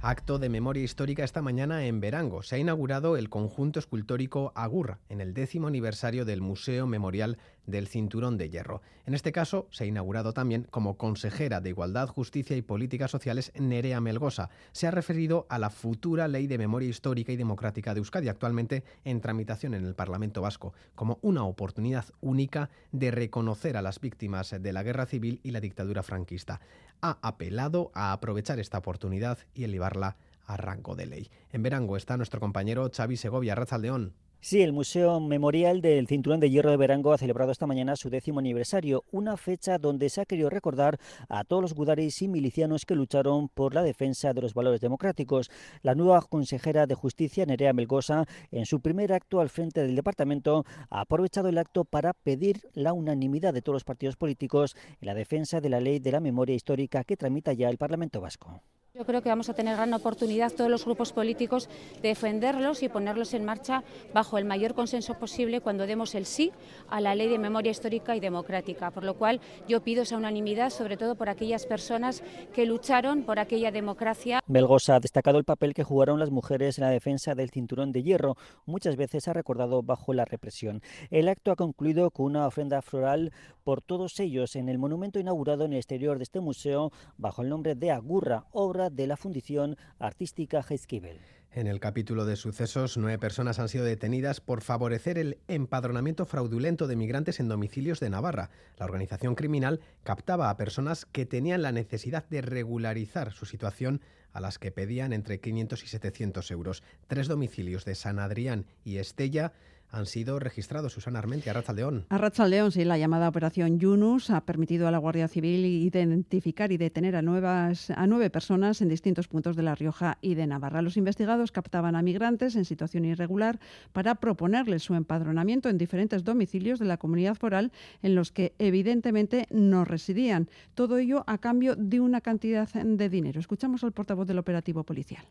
Acto 0.00 0.38
de 0.38 0.48
memoria 0.48 0.84
histórica 0.84 1.24
esta 1.24 1.42
mañana 1.42 1.84
en 1.86 1.98
Verango. 1.98 2.44
Se 2.44 2.54
ha 2.54 2.58
inaugurado 2.58 3.16
el 3.16 3.28
conjunto 3.28 3.80
escultórico 3.80 4.52
Agurra, 4.54 5.00
en 5.08 5.20
el 5.20 5.34
décimo 5.34 5.66
aniversario 5.66 6.24
del 6.24 6.40
Museo 6.40 6.86
Memorial 6.86 7.36
del 7.66 7.88
Cinturón 7.88 8.38
de 8.38 8.50
Hierro. 8.50 8.82
En 9.06 9.14
este 9.14 9.32
caso, 9.32 9.68
se 9.70 9.84
ha 9.84 9.86
inaugurado 9.86 10.32
también 10.32 10.66
como 10.70 10.96
consejera 10.96 11.60
de 11.60 11.70
Igualdad, 11.70 12.08
Justicia 12.08 12.56
y 12.56 12.62
Políticas 12.62 13.10
Sociales 13.10 13.52
Nerea 13.58 14.00
Melgosa. 14.00 14.50
Se 14.72 14.86
ha 14.86 14.90
referido 14.90 15.46
a 15.48 15.58
la 15.58 15.70
futura 15.70 16.28
Ley 16.28 16.46
de 16.46 16.58
Memoria 16.58 16.88
Histórica 16.88 17.32
y 17.32 17.36
Democrática 17.36 17.94
de 17.94 17.98
Euskadi, 17.98 18.28
actualmente 18.28 18.84
en 19.04 19.20
tramitación 19.20 19.74
en 19.74 19.84
el 19.84 19.94
Parlamento 19.94 20.42
Vasco, 20.42 20.74
como 20.94 21.18
una 21.22 21.44
oportunidad 21.44 22.06
única 22.20 22.70
de 22.92 23.10
reconocer 23.10 23.76
a 23.76 23.82
las 23.82 24.00
víctimas 24.00 24.54
de 24.58 24.72
la 24.72 24.82
guerra 24.82 25.06
civil 25.06 25.40
y 25.42 25.50
la 25.50 25.60
dictadura 25.60 26.02
franquista 26.02 26.60
ha 27.00 27.18
apelado 27.22 27.90
a 27.94 28.12
aprovechar 28.12 28.58
esta 28.58 28.78
oportunidad 28.78 29.38
y 29.54 29.64
elevarla 29.64 30.16
a 30.46 30.56
rango 30.56 30.96
de 30.96 31.06
ley. 31.06 31.30
En 31.52 31.62
Verango 31.62 31.96
está 31.96 32.16
nuestro 32.16 32.40
compañero 32.40 32.90
Xavi 32.94 33.16
Segovia, 33.16 33.54
Razaldeón. 33.54 34.14
Sí, 34.40 34.62
el 34.62 34.72
Museo 34.72 35.18
Memorial 35.18 35.80
del 35.80 36.06
Cinturón 36.06 36.38
de 36.38 36.48
Hierro 36.48 36.70
de 36.70 36.76
Verango 36.76 37.12
ha 37.12 37.18
celebrado 37.18 37.50
esta 37.50 37.66
mañana 37.66 37.96
su 37.96 38.08
décimo 38.08 38.38
aniversario, 38.38 39.04
una 39.10 39.36
fecha 39.36 39.78
donde 39.78 40.08
se 40.08 40.20
ha 40.20 40.26
querido 40.26 40.48
recordar 40.48 41.00
a 41.28 41.42
todos 41.42 41.60
los 41.60 41.74
gudaris 41.74 42.22
y 42.22 42.28
milicianos 42.28 42.86
que 42.86 42.94
lucharon 42.94 43.48
por 43.48 43.74
la 43.74 43.82
defensa 43.82 44.32
de 44.32 44.40
los 44.40 44.54
valores 44.54 44.80
democráticos. 44.80 45.50
La 45.82 45.96
nueva 45.96 46.22
consejera 46.22 46.86
de 46.86 46.94
Justicia, 46.94 47.46
Nerea 47.46 47.72
Melgosa, 47.72 48.26
en 48.52 48.64
su 48.64 48.80
primer 48.80 49.12
acto 49.12 49.40
al 49.40 49.50
frente 49.50 49.82
del 49.82 49.96
departamento, 49.96 50.64
ha 50.88 51.00
aprovechado 51.00 51.48
el 51.48 51.58
acto 51.58 51.84
para 51.84 52.14
pedir 52.14 52.60
la 52.74 52.92
unanimidad 52.92 53.52
de 53.52 53.60
todos 53.60 53.74
los 53.74 53.84
partidos 53.84 54.16
políticos 54.16 54.76
en 55.00 55.06
la 55.06 55.14
defensa 55.14 55.60
de 55.60 55.68
la 55.68 55.80
ley 55.80 55.98
de 55.98 56.12
la 56.12 56.20
memoria 56.20 56.54
histórica 56.54 57.02
que 57.02 57.16
tramita 57.16 57.52
ya 57.54 57.68
el 57.68 57.76
Parlamento 57.76 58.20
Vasco. 58.20 58.62
Yo 58.98 59.04
creo 59.04 59.22
que 59.22 59.28
vamos 59.28 59.48
a 59.48 59.54
tener 59.54 59.76
gran 59.76 59.94
oportunidad 59.94 60.50
todos 60.50 60.68
los 60.68 60.84
grupos 60.84 61.12
políticos 61.12 61.68
de 62.02 62.08
defenderlos 62.08 62.82
y 62.82 62.88
ponerlos 62.88 63.32
en 63.32 63.44
marcha 63.44 63.84
bajo 64.12 64.38
el 64.38 64.44
mayor 64.44 64.74
consenso 64.74 65.14
posible 65.14 65.60
cuando 65.60 65.86
demos 65.86 66.16
el 66.16 66.26
sí 66.26 66.50
a 66.88 67.00
la 67.00 67.14
ley 67.14 67.28
de 67.28 67.38
memoria 67.38 67.70
histórica 67.70 68.16
y 68.16 68.20
democrática. 68.20 68.90
Por 68.90 69.04
lo 69.04 69.14
cual 69.14 69.40
yo 69.68 69.84
pido 69.84 70.02
esa 70.02 70.16
unanimidad, 70.16 70.70
sobre 70.70 70.96
todo 70.96 71.14
por 71.14 71.28
aquellas 71.28 71.64
personas 71.64 72.24
que 72.52 72.66
lucharon 72.66 73.22
por 73.22 73.38
aquella 73.38 73.70
democracia. 73.70 74.40
Melgosa 74.48 74.96
ha 74.96 75.00
destacado 75.00 75.38
el 75.38 75.44
papel 75.44 75.74
que 75.74 75.84
jugaron 75.84 76.18
las 76.18 76.32
mujeres 76.32 76.76
en 76.78 76.82
la 76.82 76.90
defensa 76.90 77.36
del 77.36 77.50
cinturón 77.50 77.92
de 77.92 78.02
hierro, 78.02 78.34
muchas 78.66 78.96
veces 78.96 79.28
ha 79.28 79.32
recordado 79.32 79.80
bajo 79.84 80.12
la 80.12 80.24
represión. 80.24 80.82
El 81.12 81.28
acto 81.28 81.52
ha 81.52 81.56
concluido 81.56 82.10
con 82.10 82.26
una 82.26 82.48
ofrenda 82.48 82.82
floral 82.82 83.30
por 83.62 83.80
todos 83.80 84.18
ellos 84.18 84.56
en 84.56 84.68
el 84.68 84.78
monumento 84.78 85.20
inaugurado 85.20 85.66
en 85.66 85.74
el 85.74 85.78
exterior 85.78 86.16
de 86.16 86.24
este 86.24 86.40
museo 86.40 86.90
bajo 87.16 87.42
el 87.42 87.48
nombre 87.48 87.76
de 87.76 87.92
Agurra, 87.92 88.46
obra 88.50 88.87
de 88.90 89.06
la 89.06 89.16
Fundición 89.16 89.76
Artística 89.98 90.64
Heizkibel. 90.68 91.18
En 91.50 91.66
el 91.66 91.80
capítulo 91.80 92.26
de 92.26 92.36
sucesos, 92.36 92.98
nueve 92.98 93.18
personas 93.18 93.58
han 93.58 93.68
sido 93.68 93.84
detenidas 93.84 94.40
por 94.40 94.60
favorecer 94.60 95.18
el 95.18 95.38
empadronamiento 95.48 96.26
fraudulento 96.26 96.86
de 96.86 96.96
migrantes 96.96 97.40
en 97.40 97.48
domicilios 97.48 98.00
de 98.00 98.10
Navarra. 98.10 98.50
La 98.76 98.84
organización 98.84 99.34
criminal 99.34 99.80
captaba 100.04 100.50
a 100.50 100.56
personas 100.58 101.06
que 101.06 101.24
tenían 101.24 101.62
la 101.62 101.72
necesidad 101.72 102.28
de 102.28 102.42
regularizar 102.42 103.32
su 103.32 103.46
situación 103.46 104.02
a 104.32 104.40
las 104.40 104.58
que 104.58 104.70
pedían 104.70 105.12
entre 105.12 105.40
500 105.40 105.82
y 105.82 105.86
700 105.86 106.50
euros. 106.50 106.82
Tres 107.06 107.28
domicilios 107.28 107.84
de 107.86 107.94
San 107.94 108.18
Adrián 108.18 108.66
y 108.84 108.98
Estella 108.98 109.52
han 109.90 110.06
sido 110.06 110.38
registrados. 110.38 110.92
Susana 110.92 111.18
Armentia, 111.18 111.52
Arrachaldeón. 111.52 112.06
Arrachaldeón, 112.08 112.72
sí, 112.72 112.84
la 112.84 112.98
llamada 112.98 113.28
Operación 113.28 113.78
Yunus 113.78 114.30
ha 114.30 114.42
permitido 114.42 114.86
a 114.86 114.90
la 114.90 114.98
Guardia 114.98 115.28
Civil 115.28 115.64
identificar 115.64 116.72
y 116.72 116.76
detener 116.76 117.16
a, 117.16 117.22
nuevas, 117.22 117.90
a 117.90 118.06
nueve 118.06 118.30
personas 118.30 118.80
en 118.82 118.88
distintos 118.88 119.28
puntos 119.28 119.56
de 119.56 119.62
La 119.62 119.74
Rioja 119.74 120.18
y 120.20 120.34
de 120.34 120.46
Navarra. 120.46 120.82
Los 120.82 120.96
investigados 120.96 121.52
captaban 121.52 121.96
a 121.96 122.02
migrantes 122.02 122.56
en 122.56 122.64
situación 122.64 123.04
irregular 123.04 123.58
para 123.92 124.16
proponerles 124.16 124.82
su 124.82 124.94
empadronamiento 124.94 125.68
en 125.68 125.78
diferentes 125.78 126.24
domicilios 126.24 126.78
de 126.78 126.86
la 126.86 126.98
comunidad 126.98 127.34
foral 127.34 127.72
en 128.02 128.14
los 128.14 128.32
que 128.32 128.54
evidentemente 128.58 129.46
no 129.50 129.84
residían. 129.84 130.48
Todo 130.74 130.98
ello 130.98 131.24
a 131.26 131.38
cambio 131.38 131.76
de 131.76 132.00
una 132.00 132.20
cantidad 132.20 132.68
de 132.68 133.08
dinero. 133.08 133.40
Escuchamos 133.40 133.84
al 133.84 133.92
portavoz 133.92 134.26
del 134.26 134.38
operativo 134.38 134.84
policial. 134.84 135.24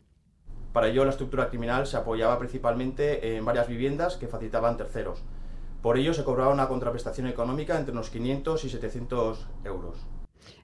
Para 0.72 0.88
ello, 0.88 1.04
la 1.04 1.10
estructura 1.10 1.48
criminal 1.48 1.86
se 1.86 1.96
apoyaba 1.96 2.38
principalmente 2.38 3.36
en 3.36 3.44
varias 3.44 3.68
viviendas 3.68 4.16
que 4.16 4.28
facilitaban 4.28 4.76
terceros. 4.76 5.22
Por 5.82 5.96
ello, 5.96 6.12
se 6.12 6.24
cobraba 6.24 6.52
una 6.52 6.68
contraprestación 6.68 7.26
económica 7.26 7.78
entre 7.78 7.92
unos 7.92 8.10
500 8.10 8.64
y 8.64 8.68
700 8.70 9.46
euros. 9.64 9.96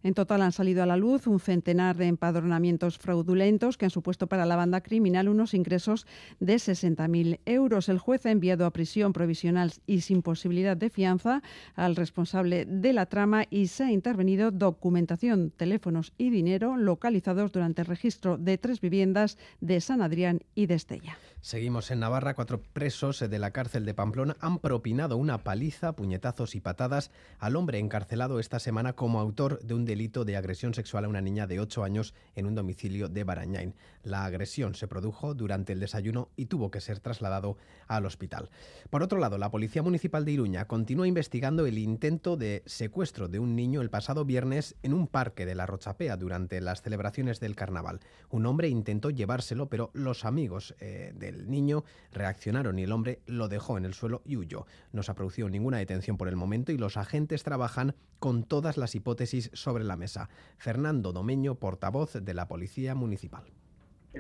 En 0.03 0.15
total 0.15 0.43
han 0.43 0.53
salido 0.53 0.83
a 0.83 0.87
la 0.87 0.97
luz 0.97 1.27
un 1.27 1.41
centenar 1.41 1.97
de 1.97 2.07
empadronamientos 2.07 2.99
fraudulentos 2.99 3.77
que 3.77 3.87
han 3.87 3.91
supuesto 3.91 4.27
para 4.27 4.47
la 4.47 4.57
banda 4.57 4.83
criminal 4.83 5.29
unos 5.29 5.55
ingresos 5.55 6.07
de 6.41 6.57
60.000 6.57 7.41
euros. 7.47 7.89
El 7.89 7.99
juez 7.99 8.27
ha 8.27 8.31
enviado 8.31 8.67
a 8.67 8.73
prisión 8.73 9.13
provisional 9.13 9.73
y 9.87 10.01
sin 10.01 10.23
posibilidad 10.23 10.77
de 10.77 10.91
fianza 10.91 11.43
al 11.75 11.97
responsable 11.97 12.65
de 12.67 12.93
la 12.93 13.07
trama 13.07 13.45
y 13.51 13.69
se 13.69 13.85
ha 13.85 13.93
intervenido 13.93 14.51
documentación, 14.51 15.51
teléfonos 15.51 16.13
y 16.19 16.31
dinero 16.31 16.77
localizados 16.77 17.53
durante 17.53 17.83
el 17.83 17.87
registro 17.87 18.39
de 18.39 18.59
tres 18.59 18.81
viviendas 18.81 19.39
de 19.61 19.81
San 19.81 20.03
Adrián 20.03 20.41
y 20.55 20.67
de 20.67 20.75
Estella. 20.75 21.17
Seguimos 21.45 21.91
en 21.91 22.01
Navarra. 22.01 22.33
Cuatro 22.33 22.63
presos 22.73 23.21
de 23.21 23.39
la 23.39 23.51
cárcel 23.51 23.85
de 23.85 23.93
Pamplona 23.93 24.35
han 24.41 24.61
propinado 24.61 25.19
una 25.19 25.45
paliza, 25.45 25.93
puñetazos 25.93 26.55
y 26.55 26.61
patadas 26.63 27.11
al 27.39 27.57
hombre 27.57 27.79
encarcelado 27.79 28.41
esta 28.41 28.59
semana 28.59 28.95
como 28.95 29.21
autor 29.21 29.61
de 29.61 29.75
un 29.75 29.85
delito 29.85 30.25
de 30.25 30.39
agresión 30.39 30.73
sexual 30.73 31.05
a 31.05 31.09
una 31.09 31.21
niña 31.21 31.47
de 31.47 31.61
8 31.61 31.85
años 31.85 32.15
en 32.35 32.47
un 32.47 32.55
domicilio 32.55 33.11
de 33.11 33.25
Barañain. 33.25 33.75
La 34.03 34.25
agresión 34.25 34.75
se 34.75 34.89
produjo 34.89 35.35
durante 35.35 35.75
el 35.75 35.81
desayuno 35.81 36.31
y 36.35 36.47
tuvo 36.47 36.71
que 36.71 36.81
ser 36.81 37.01
trasladado 37.01 37.59
al 37.89 38.07
hospital. 38.07 38.49
Por 38.89 39.03
otro 39.03 39.19
lado, 39.19 39.37
la 39.37 39.51
Policía 39.51 39.83
Municipal 39.83 40.25
de 40.25 40.33
Iruña 40.33 40.67
continúa 40.67 41.07
investigando 41.07 41.67
el 41.67 41.77
intento 41.77 42.39
de 42.39 42.63
secuestro 42.65 43.29
de 43.29 43.39
un 43.39 43.55
niño 43.55 43.83
el 43.83 43.91
pasado 43.91 44.25
viernes 44.25 44.77
en 44.83 44.95
un 44.95 45.09
parque 45.09 45.45
de 45.45 45.55
la 45.55 45.67
Rochapea 45.67 46.17
durante 46.17 46.63
las 46.63 46.81
celebraciones 46.81 47.39
del 47.39 47.55
carnaval. 47.55 48.01
Un 48.31 48.47
hombre 48.47 48.69
intentó 48.69 49.11
llevárselo, 49.11 49.69
pero 49.69 49.91
los 49.93 50.25
amigos 50.25 50.75
eh, 50.81 51.13
del 51.15 51.34
el 51.35 51.51
niño 51.51 51.85
reaccionaron 52.13 52.79
y 52.79 52.85
el 52.85 52.93
hombre 52.93 53.21
lo 53.27 53.49
dejó 53.49 53.79
en 53.79 53.85
el 53.85 53.95
suelo 53.95 54.23
y 54.25 54.37
huyó. 54.37 54.67
No 54.93 55.03
se 55.03 55.13
ha 55.13 55.15
producido 55.15 55.49
ninguna 55.49 55.79
detención 55.79 56.17
por 56.17 56.29
el 56.29 56.37
momento 56.37 56.73
y 56.73 56.79
los 56.79 56.97
agentes 56.97 57.43
trabajan 57.43 57.95
con 58.19 58.45
todas 58.45 58.77
las 58.77 58.95
hipótesis 58.95 59.51
sobre 59.53 59.85
la 59.85 59.97
mesa. 59.97 60.29
Fernando 60.57 61.13
Domeño, 61.13 61.57
portavoz 61.57 62.15
de 62.15 62.35
la 62.35 62.49
Policía 62.49 62.95
Municipal 62.95 63.45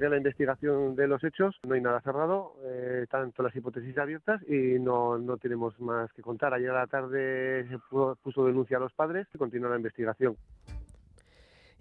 de 0.00 0.09
la 0.09 0.16
investigación 0.16 0.97
de 0.97 1.06
los 1.06 1.23
hechos. 1.23 1.56
No 1.66 1.75
hay 1.75 1.80
nada 1.80 2.00
cerrado, 2.00 2.56
eh, 2.64 3.06
tanto 3.09 3.42
las 3.42 3.54
hipótesis 3.54 3.97
abiertas 3.97 4.42
y 4.49 4.78
no, 4.80 5.18
no 5.18 5.37
tenemos 5.37 5.78
más 5.80 6.12
que 6.12 6.23
contar. 6.23 6.52
Ayer 6.52 6.71
a 6.71 6.80
la 6.80 6.87
tarde 6.87 7.66
se 7.68 7.78
puso 8.23 8.47
denuncia 8.47 8.76
a 8.76 8.80
los 8.80 8.92
padres 8.92 9.28
y 9.33 9.38
continúa 9.38 9.71
la 9.71 9.76
investigación. 9.76 10.37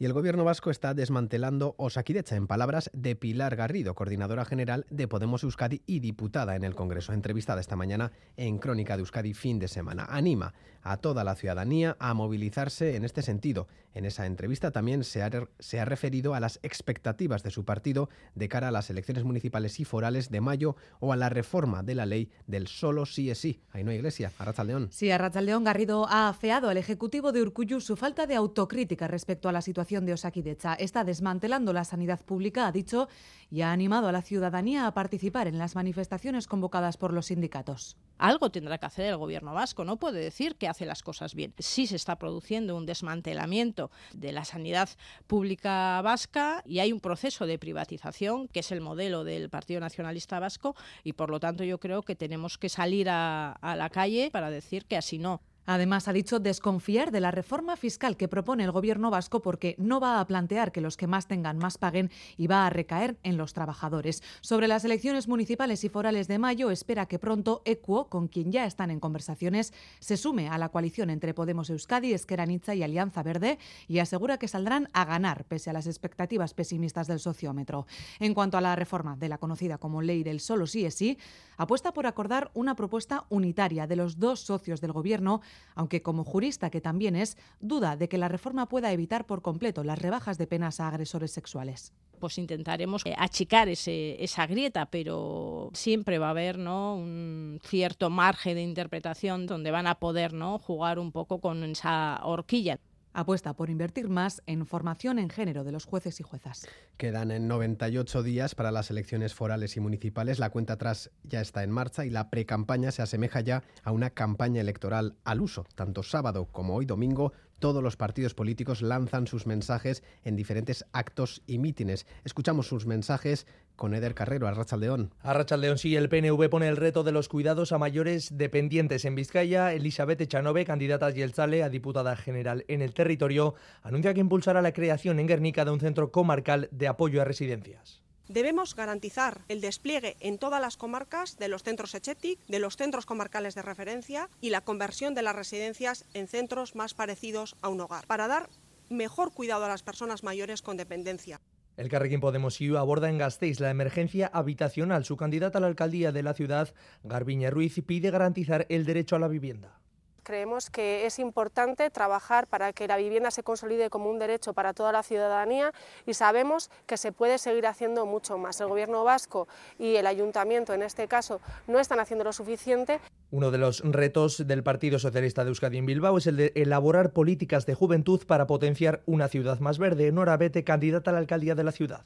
Y 0.04 0.06
el 0.06 0.12
gobierno 0.12 0.44
vasco 0.44 0.70
está 0.70 0.94
desmantelando 0.94 1.76
Osakidecha, 1.78 2.36
en 2.36 2.46
palabras 2.46 2.92
de 2.92 3.16
Pilar 3.16 3.56
Garrido, 3.56 3.96
coordinadora 3.96 4.44
general 4.44 4.86
de 4.90 5.08
Podemos 5.08 5.44
Euskadi 5.44 5.82
y 5.86 6.02
diputada 6.02 6.58
en 6.58 6.66
el 6.66 6.76
Congreso, 6.76 7.14
entrevistada 7.14 7.62
esta 7.62 7.78
mañana 7.78 8.12
en 8.36 8.58
Crónica 8.58 8.98
de 8.98 9.00
Euskadi 9.00 9.34
fin 9.34 9.60
de 9.60 9.70
semana. 9.70 10.06
Anima 10.10 10.54
a 10.82 10.98
toda 10.98 11.24
la 11.24 11.36
ciudadanía 11.36 11.96
a 12.00 12.14
movilizarse 12.14 12.98
en 12.98 13.06
este 13.06 13.22
sentido. 13.22 13.68
En 13.94 14.06
esa 14.06 14.26
entrevista 14.26 14.72
también 14.72 15.04
se 15.04 15.24
ha, 15.24 15.30
se 15.60 15.80
ha 15.80 15.86
referido 15.86 16.34
a 16.34 16.40
las 16.40 16.60
expectativas 16.64 17.44
de 17.44 17.52
su 17.52 17.64
partido 17.64 18.10
de 18.36 18.50
cara 18.50 18.68
a 18.68 18.72
las 18.72 18.90
elecciones 18.90 19.24
municipales 19.24 19.80
y 19.80 19.86
forales 19.86 20.30
de 20.30 20.42
mayo 20.42 20.76
o 21.00 21.14
a 21.14 21.16
la 21.16 21.30
reforma 21.30 21.84
de 21.84 21.96
la 21.96 22.06
ley 22.06 22.30
del 22.48 22.68
solo 22.68 23.06
sí 23.06 23.30
es 23.30 23.38
sí. 23.38 23.62
Ahí 23.72 23.84
no 23.84 23.92
hay 23.92 23.98
iglesia. 23.98 24.32
León. 24.66 24.90
Sí, 24.92 25.10
León 25.42 25.64
Garrido 25.64 26.06
ha 26.10 26.28
afeado 26.28 26.70
al 26.70 26.78
Ejecutivo 26.78 27.32
de 27.32 27.42
Urcuyu 27.42 27.80
su 27.80 27.96
falta 27.96 28.28
de 28.28 28.36
autocrítica 28.36 29.08
respecto 29.08 29.48
a 29.48 29.52
la 29.52 29.62
situación 29.62 29.93
de 30.02 30.14
Osakidecha. 30.14 30.74
Está 30.74 31.04
desmantelando 31.04 31.74
la 31.74 31.84
sanidad 31.84 32.20
pública, 32.22 32.68
ha 32.68 32.72
dicho, 32.72 33.08
y 33.52 33.62
ha 33.62 33.72
animado 33.72 34.08
a 34.08 34.12
la 34.12 34.22
ciudadanía 34.22 34.88
a 34.88 34.94
participar 34.94 35.48
en 35.48 35.60
las 35.60 35.76
manifestaciones 35.76 36.48
convocadas 36.48 36.98
por 36.98 37.14
los 37.14 37.28
sindicatos. 37.28 37.98
Algo 38.18 38.52
tendrá 38.52 38.78
que 38.78 38.86
hacer 38.86 39.06
el 39.06 39.18
gobierno 39.18 39.54
vasco, 39.54 39.86
no 39.86 39.98
puede 39.98 40.20
decir 40.20 40.56
que 40.56 40.68
hace 40.68 40.86
las 40.86 41.04
cosas 41.04 41.36
bien. 41.36 41.54
Sí 41.60 41.88
se 41.88 41.96
está 41.96 42.18
produciendo 42.18 42.76
un 42.76 42.86
desmantelamiento 42.86 43.92
de 44.14 44.32
la 44.32 44.46
sanidad 44.46 44.90
pública 45.28 46.02
vasca 46.02 46.64
y 46.66 46.80
hay 46.80 46.92
un 46.92 47.00
proceso 47.00 47.46
de 47.46 47.60
privatización 47.60 48.48
que 48.48 48.62
es 48.62 48.72
el 48.72 48.82
modelo 48.82 49.24
del 49.24 49.50
Partido 49.50 49.80
Nacionalista 49.80 50.40
Vasco 50.40 50.76
y 51.04 51.14
por 51.14 51.30
lo 51.30 51.40
tanto 51.40 51.64
yo 51.64 51.80
creo 51.80 52.02
que 52.02 52.16
tenemos 52.16 52.58
que 52.58 52.70
salir 52.70 53.10
a, 53.10 53.52
a 53.52 53.76
la 53.76 53.90
calle 53.90 54.30
para 54.32 54.50
decir 54.50 54.86
que 54.86 54.98
así 54.98 55.20
no. 55.20 55.42
Además, 55.66 56.08
ha 56.08 56.14
dicho 56.14 56.40
desconfiar 56.40 57.12
de 57.12 57.22
la 57.22 57.32
reforma 57.32 57.78
fiscal 57.78 58.18
que 58.18 58.28
propone 58.28 58.64
el 58.64 58.72
gobierno 58.72 59.10
vasco 59.10 59.42
porque 59.42 59.76
no 59.78 60.00
va 60.00 60.20
a 60.20 60.28
plantear 60.28 60.72
que 60.72 60.82
los 60.82 60.98
que 60.98 61.08
más 61.08 61.28
tengan 61.28 61.58
más 61.58 61.78
paguen 61.78 62.12
y 62.38 62.48
va 62.48 62.66
a 62.66 62.70
recaer 62.70 63.18
en 63.24 63.38
los 63.38 63.54
trabajadores. 63.54 64.22
Sobre 64.42 64.68
las 64.68 64.84
elecciones 64.84 65.28
municipales 65.28 65.84
y 65.84 65.90
forales 65.90 66.28
de 66.28 66.40
mayo, 66.40 66.70
espera 66.70 67.06
que 67.06 67.20
pronto 67.20 67.62
ECUO, 67.66 68.10
con 68.10 68.28
quien 68.28 68.52
ya 68.52 68.66
están 68.66 68.92
en 68.92 69.00
conversaciones, 69.00 69.74
se 70.00 70.18
sume 70.18 70.50
a 70.50 70.58
la 70.58 70.70
coalición 70.70 71.10
entre 71.10 71.34
Podemos 71.34 71.70
Euskadi, 71.70 72.14
Esqueranitza 72.14 72.76
y 72.76 72.84
Alianza 72.84 73.24
Verde 73.24 73.58
y 73.88 74.00
asegura 74.00 74.38
que 74.38 74.48
saldrán 74.48 74.90
a 74.94 75.06
ganar 75.06 75.46
pese 75.46 75.70
a 75.70 75.74
las 75.74 75.88
expectativas 75.88 76.54
pesimistas 76.54 77.08
del 77.08 77.20
sociómetro. 77.20 77.88
En 78.20 78.34
cuanto 78.34 78.58
a 78.58 78.62
la 78.62 78.76
reforma 78.76 79.16
de 79.16 79.30
la 79.30 79.38
conocida 79.38 79.78
como 79.78 80.02
ley 80.02 80.24
del 80.24 80.40
solo 80.40 80.68
sí 80.68 80.86
es 80.86 80.96
sí, 80.96 81.18
apuesta 81.58 81.94
por 81.94 82.06
acordar 82.06 82.52
una 82.54 82.76
propuesta 82.76 83.26
unitaria 83.30 83.88
de 83.88 83.96
los 83.96 84.20
dos 84.20 84.42
socios 84.42 84.82
del 84.82 84.92
gobierno 84.92 85.42
aunque 85.76 86.02
como 86.02 86.24
jurista 86.24 86.70
que 86.70 86.82
también 86.82 87.16
es, 87.16 87.38
duda 87.60 87.96
de 87.96 88.10
que 88.10 88.18
la 88.18 88.28
reforma 88.28 88.68
pueda 88.68 88.92
evitar 88.92 89.26
por 89.26 89.42
completo 89.42 89.84
las 89.84 90.00
rebajas 90.00 90.38
de 90.38 90.48
penas 90.48 90.80
a 90.80 90.88
agresores 90.88 91.32
sexuales. 91.32 91.94
Pues 92.20 92.38
intentaremos 92.38 93.06
eh, 93.06 93.14
achicar 93.18 93.68
ese, 93.68 94.24
esa 94.24 94.48
grieta, 94.48 94.86
pero 94.86 95.70
siempre 95.74 96.20
va 96.20 96.28
a 96.28 96.32
haber 96.32 96.58
¿no? 96.58 96.96
un 96.96 97.60
cierto 97.64 98.10
margen 98.10 98.56
de 98.56 98.62
interpretación 98.62 99.46
donde 99.46 99.72
van 99.72 99.88
a 99.88 99.96
poder 99.96 100.34
¿no? 100.34 100.60
jugar 100.60 101.00
un 101.00 101.12
poco 101.12 101.40
con 101.40 101.64
esa 101.64 102.20
horquilla. 102.24 102.80
Apuesta 103.14 103.54
por 103.54 103.70
invertir 103.70 104.10
más 104.10 104.42
en 104.48 104.66
formación 104.66 105.20
en 105.20 105.30
género 105.30 105.64
de 105.64 105.72
los 105.72 105.86
jueces 105.86 106.20
y 106.20 106.24
juezas. 106.24 106.68
Quedan 106.98 107.30
en 107.30 107.48
98 107.48 108.24
días 108.24 108.56
para 108.56 108.72
las 108.72 108.90
elecciones 108.90 109.36
forales 109.36 109.78
y 109.78 109.80
municipales. 109.80 110.40
La 110.40 110.50
cuenta 110.50 110.74
atrás 110.74 111.12
ya 111.24 111.40
está 111.40 111.64
en 111.64 111.70
marcha 111.70 112.06
y 112.06 112.10
la 112.10 112.32
precampaña 112.32 112.92
se 112.92 113.04
asemeja 113.04 113.42
ya 113.42 113.64
a 113.84 113.92
una 113.92 114.10
campaña 114.10 114.62
electoral 114.62 115.16
al 115.24 115.42
uso. 115.42 115.66
Tanto 115.76 116.02
sábado 116.02 116.46
como 116.52 116.76
hoy 116.76 116.86
domingo 116.86 117.34
todos 117.64 117.82
los 117.82 117.96
partidos 117.96 118.34
políticos 118.34 118.82
lanzan 118.82 119.26
sus 119.26 119.48
mensajes 119.48 120.04
en 120.26 120.36
diferentes 120.36 120.84
actos 120.92 121.44
y 121.48 121.60
mítines. 121.60 122.06
Escuchamos 122.26 122.68
sus 122.68 122.86
mensajes 122.86 123.48
con 123.78 123.94
Eder 123.94 124.14
Carrero, 124.14 124.50
Arrachaldeón. 124.50 125.14
Arrachaldeón, 125.22 125.78
sí, 125.78 125.96
el 125.96 126.10
PNV 126.10 126.50
pone 126.50 126.68
el 126.68 126.76
reto 126.76 127.06
de 127.06 127.14
los 127.14 127.30
cuidados 127.30 127.72
a 127.72 127.78
mayores 127.78 128.38
dependientes 128.38 129.06
en 129.06 129.16
Vizcaya. 129.16 129.72
Elizabeth 129.72 130.20
Echanove, 130.20 130.66
candidata 130.66 131.10
Yelzale 131.10 131.64
a 131.64 131.70
diputada 131.70 132.18
general 132.18 132.66
en 132.68 132.82
el 132.82 132.94
territorio, 132.94 133.56
anuncia 133.82 134.14
que 134.14 134.20
impulsará 134.20 134.62
la 134.62 134.74
creación 134.74 135.18
en 135.22 135.28
Guernica 135.28 135.64
de 135.64 135.72
un 135.72 135.80
centro 135.80 136.12
comarcal 136.12 136.68
de 136.74 136.90
apoyo 136.90 137.22
a 137.22 137.24
residencias. 137.24 138.04
Debemos 138.34 138.74
garantizar 138.74 139.42
el 139.48 139.62
despliegue 139.62 140.18
en 140.20 140.40
todas 140.40 140.60
las 140.60 140.76
comarcas 140.76 141.38
de 141.38 141.48
los 141.50 141.62
centros 141.62 141.94
ECHETIC, 141.94 142.40
de 142.48 142.58
los 142.58 142.78
centros 142.78 143.06
comarcales 143.06 143.54
de 143.54 143.62
referencia 143.62 144.28
y 144.42 144.50
la 144.50 144.62
conversión 144.62 145.14
de 145.14 145.22
las 145.22 145.36
residencias 145.36 146.06
en 146.16 146.28
centros 146.28 146.74
más 146.74 146.96
parecidos 146.96 147.56
a 147.62 147.70
un 147.70 147.80
hogar, 147.80 148.08
para 148.08 148.28
dar 148.28 148.50
mejor 148.90 149.34
cuidado 149.36 149.66
a 149.66 149.68
las 149.68 149.84
personas 149.84 150.24
mayores 150.24 150.64
con 150.64 150.78
dependencia. 150.78 151.42
El 151.78 151.90
Carrequín 151.90 152.22
Podemos 152.22 152.60
IU 152.60 152.78
aborda 152.78 153.08
en 153.08 153.20
Gasteiz 153.20 153.60
la 153.60 153.70
emergencia 153.70 154.32
habitacional. 154.34 155.06
Su 155.06 155.16
candidata 155.16 155.60
a 155.60 155.62
la 155.62 155.68
alcaldía 155.68 156.12
de 156.12 156.24
la 156.24 156.34
ciudad, 156.34 156.74
Garbiñe 157.04 157.52
Ruiz, 157.52 157.84
pide 157.86 158.10
garantizar 158.10 158.66
el 158.70 158.86
derecho 158.86 159.16
a 159.16 159.20
la 159.20 159.28
vivienda. 159.28 159.83
Creemos 160.24 160.70
que 160.70 161.06
es 161.06 161.20
importante 161.20 161.90
trabajar 161.90 162.48
para 162.48 162.72
que 162.72 162.88
la 162.88 162.96
vivienda 162.96 163.30
se 163.30 163.44
consolide 163.44 163.90
como 163.90 164.10
un 164.10 164.20
derecho 164.20 164.54
para 164.54 164.74
toda 164.74 164.94
la 164.94 165.04
ciudadanía 165.04 165.74
y 166.06 166.14
sabemos 166.14 166.72
que 166.88 166.96
se 166.96 167.12
puede 167.12 167.38
seguir 167.38 167.68
haciendo 167.68 168.06
mucho 168.06 168.38
más. 168.38 168.60
El 168.62 168.68
Gobierno 168.68 169.04
vasco 169.04 169.50
y 169.78 169.98
el 169.98 170.08
Ayuntamiento, 170.08 170.74
en 170.74 170.82
este 170.82 171.08
caso, 171.10 171.42
no 171.68 171.80
están 171.80 172.00
haciendo 172.00 172.24
lo 172.24 172.32
suficiente. 172.32 173.02
Uno 173.32 173.52
de 173.52 173.58
los 173.58 173.82
retos 173.82 174.48
del 174.48 174.64
Partido 174.64 174.98
Socialista 174.98 175.44
de 175.44 175.50
Euskadi 175.50 175.78
en 175.78 175.86
Bilbao 175.86 176.18
es 176.18 176.28
el 176.28 176.38
de 176.38 176.54
elaborar 176.56 177.12
políticas 177.12 177.66
de 177.66 177.74
juventud 177.74 178.26
para 178.26 178.48
potenciar 178.48 179.02
una 179.06 179.28
ciudad 179.28 179.60
más 179.60 179.78
verde. 179.78 180.12
Nora 180.12 180.38
Bete, 180.38 180.64
candidata 180.64 181.12
a 181.12 181.14
la 181.14 181.20
alcaldía 181.20 181.56
de 181.56 181.64
la 181.64 181.72
ciudad. 181.72 182.06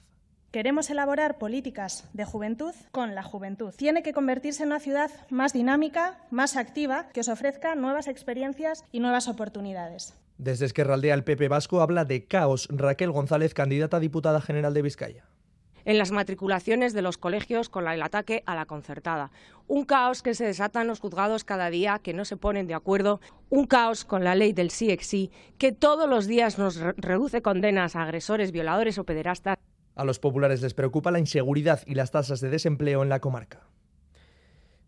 Queremos 0.52 0.90
elaborar 0.90 1.38
políticas 1.38 2.08
de 2.14 2.24
juventud 2.24 2.74
con 2.92 3.16
la 3.16 3.24
juventud. 3.24 3.74
Tiene 3.76 4.02
que 4.02 4.14
convertirse 4.14 4.64
en 4.64 4.70
una 4.70 4.80
ciudad 4.80 5.12
más 5.30 5.52
dinámica, 5.52 6.20
más 6.32 6.56
activa, 6.56 7.10
que 7.14 7.20
os 7.20 7.28
ofrezca 7.28 7.76
nuevas 7.76 8.08
experiencias 8.08 8.86
y 8.94 9.02
nuevas 9.02 9.28
oportunidades. 9.28 10.14
Desde 10.38 10.66
Esquerraldea, 10.66 11.16
el 11.16 11.26
PP 11.26 11.50
Vasco 11.50 11.82
habla 11.82 12.06
de 12.06 12.26
caos. 12.26 12.70
Raquel 12.72 13.12
González, 13.12 13.54
candidata 13.54 13.98
a 13.98 14.00
diputada 14.00 14.40
general 14.40 14.74
de 14.74 14.84
Vizcaya 14.84 15.26
en 15.88 15.98
las 15.98 16.12
matriculaciones 16.12 16.92
de 16.92 17.02
los 17.02 17.18
colegios 17.18 17.70
con 17.70 17.88
el 17.88 18.02
ataque 18.02 18.44
a 18.46 18.56
la 18.56 18.66
concertada. 18.66 19.32
Un 19.68 19.86
caos 19.86 20.22
que 20.22 20.34
se 20.34 20.44
desata 20.44 20.82
en 20.82 20.88
los 20.88 21.00
juzgados 21.00 21.46
cada 21.46 21.70
día, 21.70 22.00
que 22.04 22.14
no 22.14 22.26
se 22.26 22.36
ponen 22.36 22.68
de 22.68 22.74
acuerdo. 22.74 23.22
Un 23.50 23.68
caos 23.68 24.04
con 24.04 24.26
la 24.26 24.36
ley 24.36 24.52
del 24.52 24.70
sí 24.70 25.32
que 25.58 25.72
todos 25.72 26.10
los 26.10 26.28
días 26.28 26.60
nos 26.60 26.76
reduce 26.76 27.42
condenas 27.42 27.96
a 27.96 28.04
agresores, 28.04 28.52
violadores 28.52 28.98
o 28.98 29.06
pederastas. 29.06 29.60
A 29.98 30.06
los 30.06 30.20
populares 30.20 30.62
les 30.62 30.76
preocupa 30.76 31.10
la 31.10 31.18
inseguridad 31.18 31.82
y 31.88 31.96
las 31.96 32.12
tasas 32.12 32.40
de 32.40 32.52
desempleo 32.52 33.02
en 33.02 33.10
la 33.10 33.20
comarca. 33.20 33.68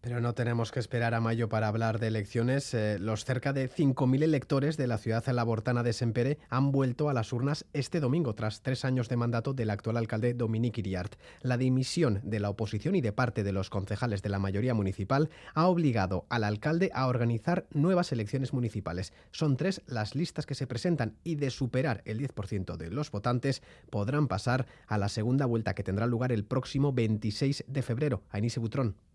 Pero 0.02 0.22
no 0.22 0.34
tenemos 0.34 0.72
que 0.72 0.80
esperar 0.80 1.14
a 1.14 1.20
mayo 1.20 1.50
para 1.50 1.68
hablar 1.68 2.00
de 2.00 2.08
elecciones. 2.08 2.74
Eh, 2.74 2.98
los 3.00 3.26
cerca 3.26 3.52
de 3.52 3.70
5.000 3.70 4.24
electores 4.24 4.78
de 4.78 4.88
la 4.88 4.98
ciudad 4.98 5.26
labortana 5.28 5.84
de 5.84 5.92
Sempere 5.92 6.38
han 6.50 6.72
vuelto 6.72 7.10
a 7.10 7.14
las 7.14 7.34
urnas 7.34 7.66
este 7.74 8.00
domingo 8.00 8.34
tras 8.34 8.62
tres 8.62 8.86
años 8.86 9.10
de 9.10 9.18
mandato 9.18 9.54
del 9.54 9.70
actual 9.70 9.98
alcalde 9.98 10.34
Dominique 10.34 10.80
Iriart. 10.80 11.16
La 11.42 11.58
dimisión 11.58 12.22
de 12.24 12.40
la 12.40 12.50
oposición 12.50 12.96
y 12.96 13.02
de 13.02 13.12
parte 13.12 13.44
de 13.44 13.52
los 13.52 13.70
concejales 13.70 14.22
de 14.22 14.30
la 14.30 14.40
mayoría 14.40 14.74
municipal 14.74 15.30
ha 15.54 15.68
obligado 15.68 16.26
al 16.30 16.46
alcalde 16.46 16.92
a 16.94 17.08
organizar 17.08 17.68
nuevas 17.72 18.14
elecciones 18.14 18.54
municipales. 18.54 19.12
Son 19.32 19.58
tres 19.58 19.82
las 19.86 20.16
listas 20.16 20.46
que 20.46 20.56
se 20.56 20.66
presentan 20.66 21.18
y 21.26 21.36
de 21.36 21.50
superar 21.50 22.04
el 22.06 22.20
10% 22.20 22.78
de 22.78 22.90
los 22.90 23.12
votantes 23.12 23.62
podrán 23.90 24.30
pasar 24.30 24.66
a 24.88 24.98
la 24.98 25.10
segunda 25.10 25.46
vuelta 25.46 25.74
que 25.74 25.84
tendrá 25.84 26.08
lugar 26.08 26.32
el 26.32 26.46
próximo 26.46 26.94
26 26.94 27.66
de 27.68 27.82
febrero. 27.82 28.24
Inise 28.34 28.62
Butrón. 28.62 29.09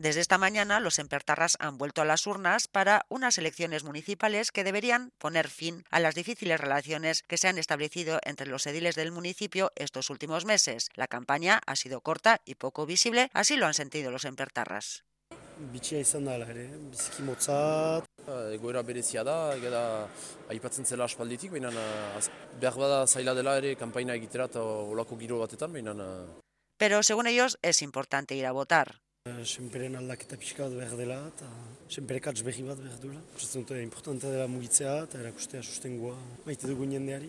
Desde 0.00 0.22
esta 0.22 0.38
mañana, 0.38 0.80
los 0.80 0.98
empertarras 0.98 1.58
han 1.60 1.76
vuelto 1.76 2.00
a 2.00 2.06
las 2.06 2.26
urnas 2.26 2.68
para 2.68 3.04
unas 3.10 3.36
elecciones 3.36 3.84
municipales 3.84 4.50
que 4.50 4.64
deberían 4.64 5.12
poner 5.18 5.48
fin 5.48 5.84
a 5.90 6.00
las 6.00 6.14
difíciles 6.14 6.58
relaciones 6.58 7.22
que 7.22 7.36
se 7.36 7.48
han 7.48 7.58
establecido 7.58 8.18
entre 8.24 8.46
los 8.46 8.66
ediles 8.66 8.94
del 8.94 9.12
municipio 9.12 9.72
estos 9.76 10.08
últimos 10.08 10.46
meses. 10.46 10.88
La 10.94 11.06
campaña 11.06 11.60
ha 11.66 11.76
sido 11.76 12.00
corta 12.00 12.40
y 12.46 12.54
poco 12.54 12.86
visible, 12.86 13.28
así 13.34 13.56
lo 13.56 13.66
han 13.66 13.74
sentido 13.74 14.10
los 14.10 14.24
empertarras. 14.24 15.04
Egoera 18.54 18.82
berezia 18.82 19.22
da, 19.22 19.54
gara 19.60 20.08
aipatzen 20.48 20.88
zela 20.88 21.04
aspalditik, 21.04 21.52
baina 21.52 21.68
behar 22.56 22.80
bada 22.80 23.04
zaila 23.06 23.36
dela 23.36 23.58
ere 23.60 23.76
kampaina 23.76 24.16
egitera 24.16 24.48
eta 24.48 24.64
olako 24.64 25.20
giro 25.20 25.44
batetan, 25.44 25.76
baina... 25.76 25.92
Pero 26.78 27.02
según 27.02 27.26
ellos 27.26 27.58
es 27.60 27.82
importante 27.82 28.34
ir 28.34 28.46
a 28.46 28.52
votar. 28.52 29.02
Senperen 29.28 29.98
aldaketa 29.98 30.38
pixka 30.40 30.64
bat 30.64 30.74
behar 30.78 30.96
dela 30.96 31.16
eta 31.28 31.46
senperekatz 31.92 32.40
behi 32.46 32.62
bat 32.64 32.78
behar 32.80 32.96
duela. 33.02 33.20
Usatzen 33.36 33.66
dute 33.66 33.82
importantea 33.82 34.30
dela 34.32 34.46
mugitzea 34.48 34.94
eta 35.02 35.20
erakustea 35.20 35.60
sustengoa 35.60 36.14
maite 36.46 36.70
dugu 36.70 36.86
jendeari. 36.88 37.28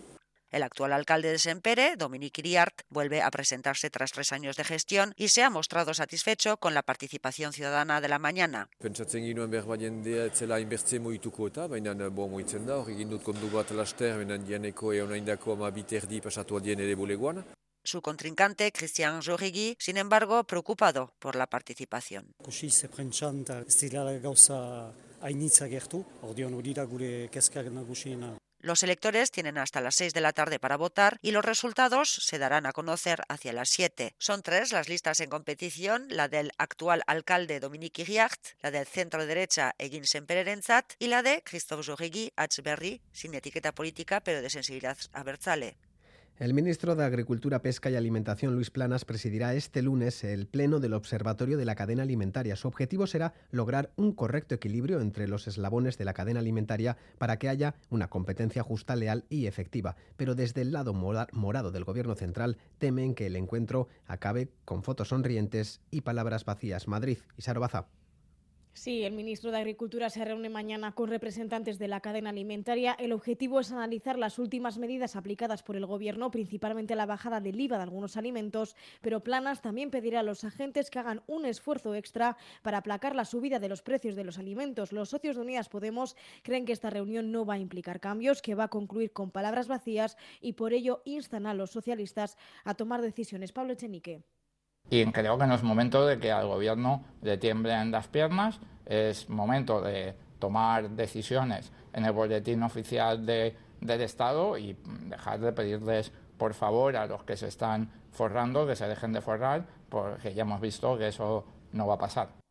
El 0.52 0.62
actual 0.62 0.92
alcalde 0.92 1.28
de 1.32 1.38
Sempere, 1.38 1.96
Dominique 1.96 2.40
Iriart, 2.40 2.82
vuelve 2.88 3.20
a 3.20 3.30
presentarse 3.30 3.90
tras 3.90 4.12
tres 4.12 4.32
años 4.32 4.56
de 4.56 4.64
gestión 4.64 5.12
y 5.18 5.28
se 5.28 5.42
ha 5.42 5.50
mostrado 5.50 5.92
satisfecho 5.92 6.56
con 6.56 6.72
la 6.72 6.82
participación 6.82 7.52
ciudadana 7.52 8.00
de 8.00 8.08
la 8.08 8.18
mañana. 8.18 8.68
Pentsatzen 8.78 9.24
ginuen 9.24 9.50
behar 9.50 9.68
bat 9.68 9.80
jendea 9.80 10.26
etzela 10.32 10.60
inbertze 10.64 11.00
moituko 11.00 11.48
eta, 11.52 11.68
baina 11.68 11.92
bo 12.08 12.28
moitzen 12.28 12.64
da, 12.64 12.80
hori 12.80 12.96
gindut 12.96 13.22
kondu 13.22 13.52
bat 13.52 13.70
laster, 13.70 14.16
baina 14.16 14.38
dianeko 14.40 14.94
eona 14.96 15.20
indako 15.20 15.58
ama 15.60 15.70
biterdi 15.70 16.24
pasatu 16.24 16.56
adien 16.56 16.80
ere 16.80 16.96
bulegoan. 16.96 17.44
Su 17.84 18.00
contrincante, 18.00 18.70
Christian 18.70 19.22
Jorigui, 19.22 19.76
sin 19.78 19.96
embargo, 19.96 20.44
preocupado 20.44 21.12
por 21.18 21.34
la 21.34 21.48
participación. 21.48 22.34
Los 28.60 28.84
electores 28.84 29.32
tienen 29.32 29.58
hasta 29.58 29.80
las 29.80 29.96
6 29.96 30.14
de 30.14 30.20
la 30.20 30.32
tarde 30.32 30.60
para 30.60 30.76
votar 30.76 31.18
y 31.20 31.32
los 31.32 31.44
resultados 31.44 32.08
se 32.08 32.38
darán 32.38 32.64
a 32.64 32.72
conocer 32.72 33.22
hacia 33.28 33.52
las 33.52 33.68
7. 33.70 34.14
Son 34.18 34.42
tres 34.42 34.70
las 34.70 34.88
listas 34.88 35.18
en 35.18 35.30
competición, 35.30 36.06
la 36.08 36.28
del 36.28 36.52
actual 36.58 37.02
alcalde 37.08 37.58
Dominique 37.58 38.02
Iriart, 38.02 38.40
la 38.60 38.70
del 38.70 38.86
centro 38.86 39.26
derecha 39.26 39.74
Egin 39.78 40.06
Sempererenzat 40.06 40.92
y 41.00 41.08
la 41.08 41.24
de 41.24 41.42
Christophe 41.42 41.90
Jorigui 41.90 42.32
Achberry, 42.36 43.00
sin 43.10 43.34
etiqueta 43.34 43.72
política 43.72 44.20
pero 44.20 44.40
de 44.40 44.50
sensibilidad 44.50 44.96
abertzale. 45.12 45.76
El 46.42 46.54
ministro 46.54 46.96
de 46.96 47.04
Agricultura, 47.04 47.62
Pesca 47.62 47.88
y 47.88 47.94
Alimentación, 47.94 48.52
Luis 48.56 48.72
Planas, 48.72 49.04
presidirá 49.04 49.54
este 49.54 49.80
lunes 49.80 50.24
el 50.24 50.48
pleno 50.48 50.80
del 50.80 50.92
Observatorio 50.92 51.56
de 51.56 51.64
la 51.64 51.76
Cadena 51.76 52.02
Alimentaria. 52.02 52.56
Su 52.56 52.66
objetivo 52.66 53.06
será 53.06 53.32
lograr 53.52 53.92
un 53.94 54.10
correcto 54.10 54.56
equilibrio 54.56 55.00
entre 55.00 55.28
los 55.28 55.46
eslabones 55.46 55.98
de 55.98 56.04
la 56.04 56.14
cadena 56.14 56.40
alimentaria 56.40 56.96
para 57.18 57.38
que 57.38 57.48
haya 57.48 57.76
una 57.90 58.10
competencia 58.10 58.64
justa, 58.64 58.96
leal 58.96 59.24
y 59.28 59.46
efectiva. 59.46 59.94
Pero 60.16 60.34
desde 60.34 60.62
el 60.62 60.72
lado 60.72 60.94
morado 60.94 61.70
del 61.70 61.84
Gobierno 61.84 62.16
central 62.16 62.58
temen 62.78 63.14
que 63.14 63.26
el 63.26 63.36
encuentro 63.36 63.86
acabe 64.08 64.48
con 64.64 64.82
fotos 64.82 65.10
sonrientes 65.10 65.80
y 65.92 66.00
palabras 66.00 66.44
vacías. 66.44 66.88
Madrid, 66.88 67.18
Isaro 67.36 67.60
Baza. 67.60 67.86
Sí, 68.74 69.04
el 69.04 69.12
ministro 69.12 69.50
de 69.50 69.58
Agricultura 69.58 70.08
se 70.08 70.24
reúne 70.24 70.48
mañana 70.48 70.92
con 70.92 71.10
representantes 71.10 71.78
de 71.78 71.88
la 71.88 72.00
cadena 72.00 72.30
alimentaria. 72.30 72.94
El 72.98 73.12
objetivo 73.12 73.60
es 73.60 73.70
analizar 73.70 74.18
las 74.18 74.38
últimas 74.38 74.78
medidas 74.78 75.14
aplicadas 75.14 75.62
por 75.62 75.76
el 75.76 75.84
Gobierno, 75.84 76.30
principalmente 76.30 76.96
la 76.96 77.04
bajada 77.04 77.42
del 77.42 77.60
IVA 77.60 77.76
de 77.76 77.82
algunos 77.82 78.16
alimentos, 78.16 78.74
pero 79.02 79.20
Planas 79.20 79.60
también 79.60 79.90
pedirá 79.90 80.20
a 80.20 80.22
los 80.22 80.42
agentes 80.44 80.88
que 80.88 80.98
hagan 80.98 81.22
un 81.26 81.44
esfuerzo 81.44 81.94
extra 81.94 82.38
para 82.62 82.78
aplacar 82.78 83.14
la 83.14 83.26
subida 83.26 83.58
de 83.58 83.68
los 83.68 83.82
precios 83.82 84.16
de 84.16 84.24
los 84.24 84.38
alimentos. 84.38 84.90
Los 84.90 85.10
socios 85.10 85.36
de 85.36 85.42
Unidas 85.42 85.68
Podemos 85.68 86.16
creen 86.42 86.64
que 86.64 86.72
esta 86.72 86.88
reunión 86.88 87.30
no 87.30 87.44
va 87.44 87.54
a 87.54 87.58
implicar 87.58 88.00
cambios, 88.00 88.40
que 88.40 88.54
va 88.54 88.64
a 88.64 88.68
concluir 88.68 89.12
con 89.12 89.30
palabras 89.30 89.68
vacías 89.68 90.16
y 90.40 90.54
por 90.54 90.72
ello 90.72 91.02
instan 91.04 91.46
a 91.46 91.52
los 91.52 91.70
socialistas 91.70 92.38
a 92.64 92.74
tomar 92.74 93.02
decisiones. 93.02 93.52
Pablo 93.52 93.74
Echenique. 93.74 94.22
Y 94.92 95.06
creo 95.06 95.38
que 95.38 95.46
no 95.46 95.54
es 95.54 95.62
momento 95.62 96.04
de 96.04 96.18
que 96.18 96.30
al 96.30 96.46
gobierno 96.46 97.02
le 97.22 97.38
tiemblen 97.38 97.90
las 97.90 98.08
piernas, 98.08 98.60
es 98.84 99.26
momento 99.30 99.80
de 99.80 100.14
tomar 100.38 100.90
decisiones 100.90 101.72
en 101.94 102.04
el 102.04 102.12
boletín 102.12 102.62
oficial 102.62 103.24
de, 103.24 103.56
del 103.80 104.02
Estado 104.02 104.58
y 104.58 104.76
dejar 105.08 105.40
de 105.40 105.50
pedirles 105.52 106.12
por 106.36 106.52
favor 106.52 106.94
a 106.98 107.06
los 107.06 107.24
que 107.24 107.38
se 107.38 107.48
están 107.48 107.90
forrando 108.10 108.66
que 108.66 108.76
se 108.76 108.86
dejen 108.86 109.14
de 109.14 109.22
forrar, 109.22 109.64
porque 109.88 110.34
ya 110.34 110.42
hemos 110.42 110.60
visto 110.60 110.98
que 110.98 111.08
eso 111.08 111.42
no 111.72 111.86
va 111.86 111.94
a 111.94 111.98
pasar. 111.98 112.41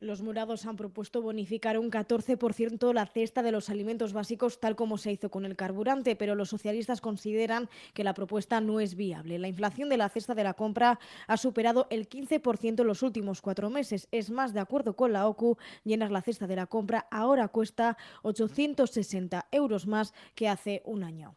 Los 0.00 0.22
morados 0.22 0.64
han 0.64 0.76
propuesto 0.76 1.20
bonificar 1.20 1.78
un 1.78 1.90
14% 1.90 2.94
la 2.94 3.04
cesta 3.04 3.42
de 3.42 3.52
los 3.52 3.68
alimentos 3.68 4.14
básicos, 4.14 4.58
tal 4.58 4.74
como 4.74 4.96
se 4.96 5.12
hizo 5.12 5.30
con 5.30 5.44
el 5.44 5.56
carburante, 5.56 6.16
pero 6.16 6.34
los 6.34 6.48
socialistas 6.48 7.02
consideran 7.02 7.68
que 7.92 8.02
la 8.02 8.14
propuesta 8.14 8.62
no 8.62 8.80
es 8.80 8.94
viable. 8.94 9.38
La 9.38 9.48
inflación 9.48 9.90
de 9.90 9.98
la 9.98 10.08
cesta 10.08 10.34
de 10.34 10.42
la 10.42 10.54
compra 10.54 10.98
ha 11.26 11.36
superado 11.36 11.86
el 11.90 12.08
15% 12.08 12.80
en 12.80 12.86
los 12.86 13.02
últimos 13.02 13.42
cuatro 13.42 13.68
meses. 13.68 14.08
Es 14.10 14.30
más, 14.30 14.54
de 14.54 14.60
acuerdo 14.60 14.96
con 14.96 15.12
la 15.12 15.28
OCU, 15.28 15.58
llenar 15.84 16.10
la 16.10 16.22
cesta 16.22 16.46
de 16.46 16.56
la 16.56 16.66
compra 16.66 17.06
ahora 17.10 17.48
cuesta 17.48 17.98
860 18.22 19.48
euros 19.52 19.86
más 19.86 20.14
que 20.34 20.48
hace 20.48 20.80
un 20.86 21.04
año. 21.04 21.36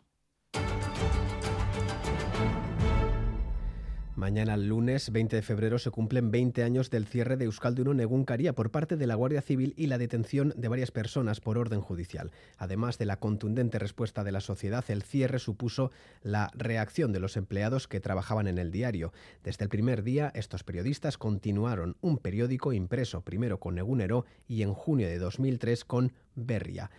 Mañana, 4.16 4.58
lunes 4.58 5.12
20 5.12 5.38
de 5.38 5.42
febrero, 5.42 5.80
se 5.80 5.90
cumplen 5.90 6.30
20 6.30 6.62
años 6.62 6.92
del 6.92 7.08
cierre 7.08 7.36
de 7.36 7.46
Euskaldun 7.46 8.00
Egunkaria 8.00 8.54
por 8.54 8.70
parte 8.70 8.96
de 8.96 9.08
la 9.08 9.16
Guardia 9.16 9.42
Civil 9.42 9.74
y 9.76 9.88
la 9.88 9.98
detención 9.98 10.54
de 10.56 10.68
varias 10.68 10.92
personas 10.92 11.40
por 11.40 11.58
orden 11.58 11.82
judicial. 11.82 12.32
Además 12.60 13.00
de 13.00 13.08
la 13.08 13.18
contundente 13.18 13.80
respuesta 13.80 14.24
de 14.24 14.32
la 14.32 14.40
sociedad, 14.40 14.86
el 14.90 15.02
cierre 15.02 15.40
supuso 15.40 15.90
la 16.22 16.52
reacción 16.54 17.12
de 17.12 17.22
los 17.22 17.38
empleados 17.38 17.88
que 17.88 18.02
trabajaban 18.02 18.46
en 18.46 18.60
el 18.60 18.70
diario. 18.70 19.14
Desde 19.44 19.64
el 19.64 19.70
primer 19.70 20.04
día, 20.04 20.32
estos 20.36 20.64
periodistas 20.64 21.18
continuaron 21.18 21.98
un 22.02 22.20
periódico 22.20 22.72
impreso 22.72 23.22
primero 23.22 23.60
con 23.60 23.80
Egunero 23.80 24.26
y 24.48 24.62
en 24.62 24.76
junio 24.76 25.08
de 25.08 25.18
2003 25.18 25.86
con 25.86 26.14
Berria. 26.36 26.92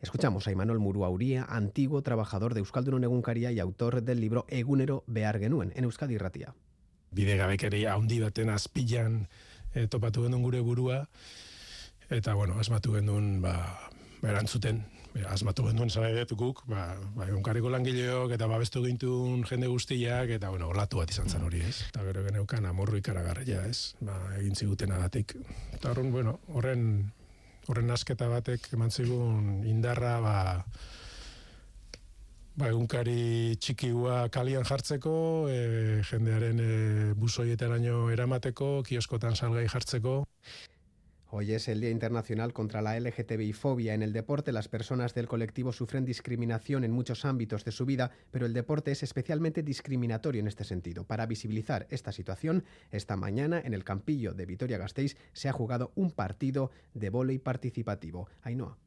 Escuchamos 0.00 0.46
a 0.46 0.52
Imanol 0.52 0.78
Muruauría, 0.78 1.46
antiguo 1.48 2.02
trabajador 2.02 2.52
de 2.52 2.60
Euskaldun 2.60 3.02
Egunkaria 3.04 3.50
y 3.50 3.60
autor 3.60 4.02
del 4.02 4.20
libro 4.20 4.44
Egunero 4.48 5.04
behar 5.06 5.38
genuen, 5.38 5.72
en 5.74 5.84
Euskadi 5.84 6.18
Ratia. 6.18 6.54
Bidegabekeria 7.12 7.94
handi 7.94 8.20
baten 8.20 8.50
azpilan 8.52 9.28
e, 9.72 9.86
topatu 9.88 10.26
genuen 10.26 10.44
gure 10.44 10.60
burua, 10.60 11.06
eta, 12.10 12.34
bueno, 12.34 12.60
asmatu 12.60 12.92
genuen, 12.92 13.40
ba, 13.40 13.56
erantzuten, 14.20 14.84
asmatu 15.32 15.64
genuen 15.70 15.88
zara 15.88 16.26
guk, 16.28 16.66
ba, 16.68 16.94
ba, 17.16 17.28
egunkariko 17.30 17.72
langileok, 17.72 18.36
eta 18.36 18.46
babestu 18.46 18.84
gintun 18.84 19.44
jende 19.48 19.66
guztiak, 19.66 20.28
eta, 20.28 20.50
bueno, 20.50 20.68
olatu 20.68 21.00
bat 21.00 21.10
izan 21.10 21.32
zen 21.32 21.42
hori, 21.42 21.64
ez? 21.64 21.86
Eta 21.88 22.04
gero 22.04 22.24
geneukan 22.28 22.66
amorru 22.66 23.00
ikaragarria, 23.00 23.64
ez? 23.64 23.96
Ba, 24.00 24.36
egin 24.36 24.54
ziguten 24.54 24.92
adatik. 24.92 25.38
Eta 25.72 25.90
horren, 25.90 26.12
bueno, 26.12 26.40
horren 26.52 27.14
horren 27.68 27.90
asketa 27.90 28.28
batek 28.30 28.68
eman 28.76 28.90
zigun 28.90 29.64
indarra 29.66 30.14
ba, 30.22 30.36
ba, 32.56 32.68
egunkari 32.70 33.56
txikiua 33.60 34.26
kalian 34.34 34.66
jartzeko, 34.68 35.16
e, 35.50 36.02
jendearen 36.08 36.62
e, 36.62 36.70
busoietaraino 37.18 38.06
eramateko, 38.14 38.70
kioskotan 38.86 39.36
salgai 39.36 39.66
jartzeko. 39.72 40.22
Hoy 41.28 41.52
es 41.52 41.66
el 41.66 41.80
Día 41.80 41.90
Internacional 41.90 42.52
contra 42.52 42.82
la 42.82 42.98
LGTBI-fobia. 43.00 43.94
En 43.94 44.02
el 44.02 44.12
deporte, 44.12 44.52
las 44.52 44.68
personas 44.68 45.12
del 45.12 45.26
colectivo 45.26 45.72
sufren 45.72 46.04
discriminación 46.04 46.84
en 46.84 46.92
muchos 46.92 47.24
ámbitos 47.24 47.64
de 47.64 47.72
su 47.72 47.84
vida, 47.84 48.12
pero 48.30 48.46
el 48.46 48.52
deporte 48.52 48.92
es 48.92 49.02
especialmente 49.02 49.64
discriminatorio 49.64 50.40
en 50.40 50.46
este 50.46 50.62
sentido. 50.62 51.02
Para 51.02 51.26
visibilizar 51.26 51.88
esta 51.90 52.12
situación, 52.12 52.62
esta 52.92 53.16
mañana 53.16 53.60
en 53.64 53.74
el 53.74 53.82
Campillo 53.82 54.34
de 54.34 54.46
Vitoria-Gasteiz 54.46 55.16
se 55.32 55.48
ha 55.48 55.52
jugado 55.52 55.90
un 55.96 56.12
partido 56.12 56.70
de 56.94 57.10
vóley 57.10 57.38
participativo. 57.38 58.28
Ainhoa. 58.42 58.78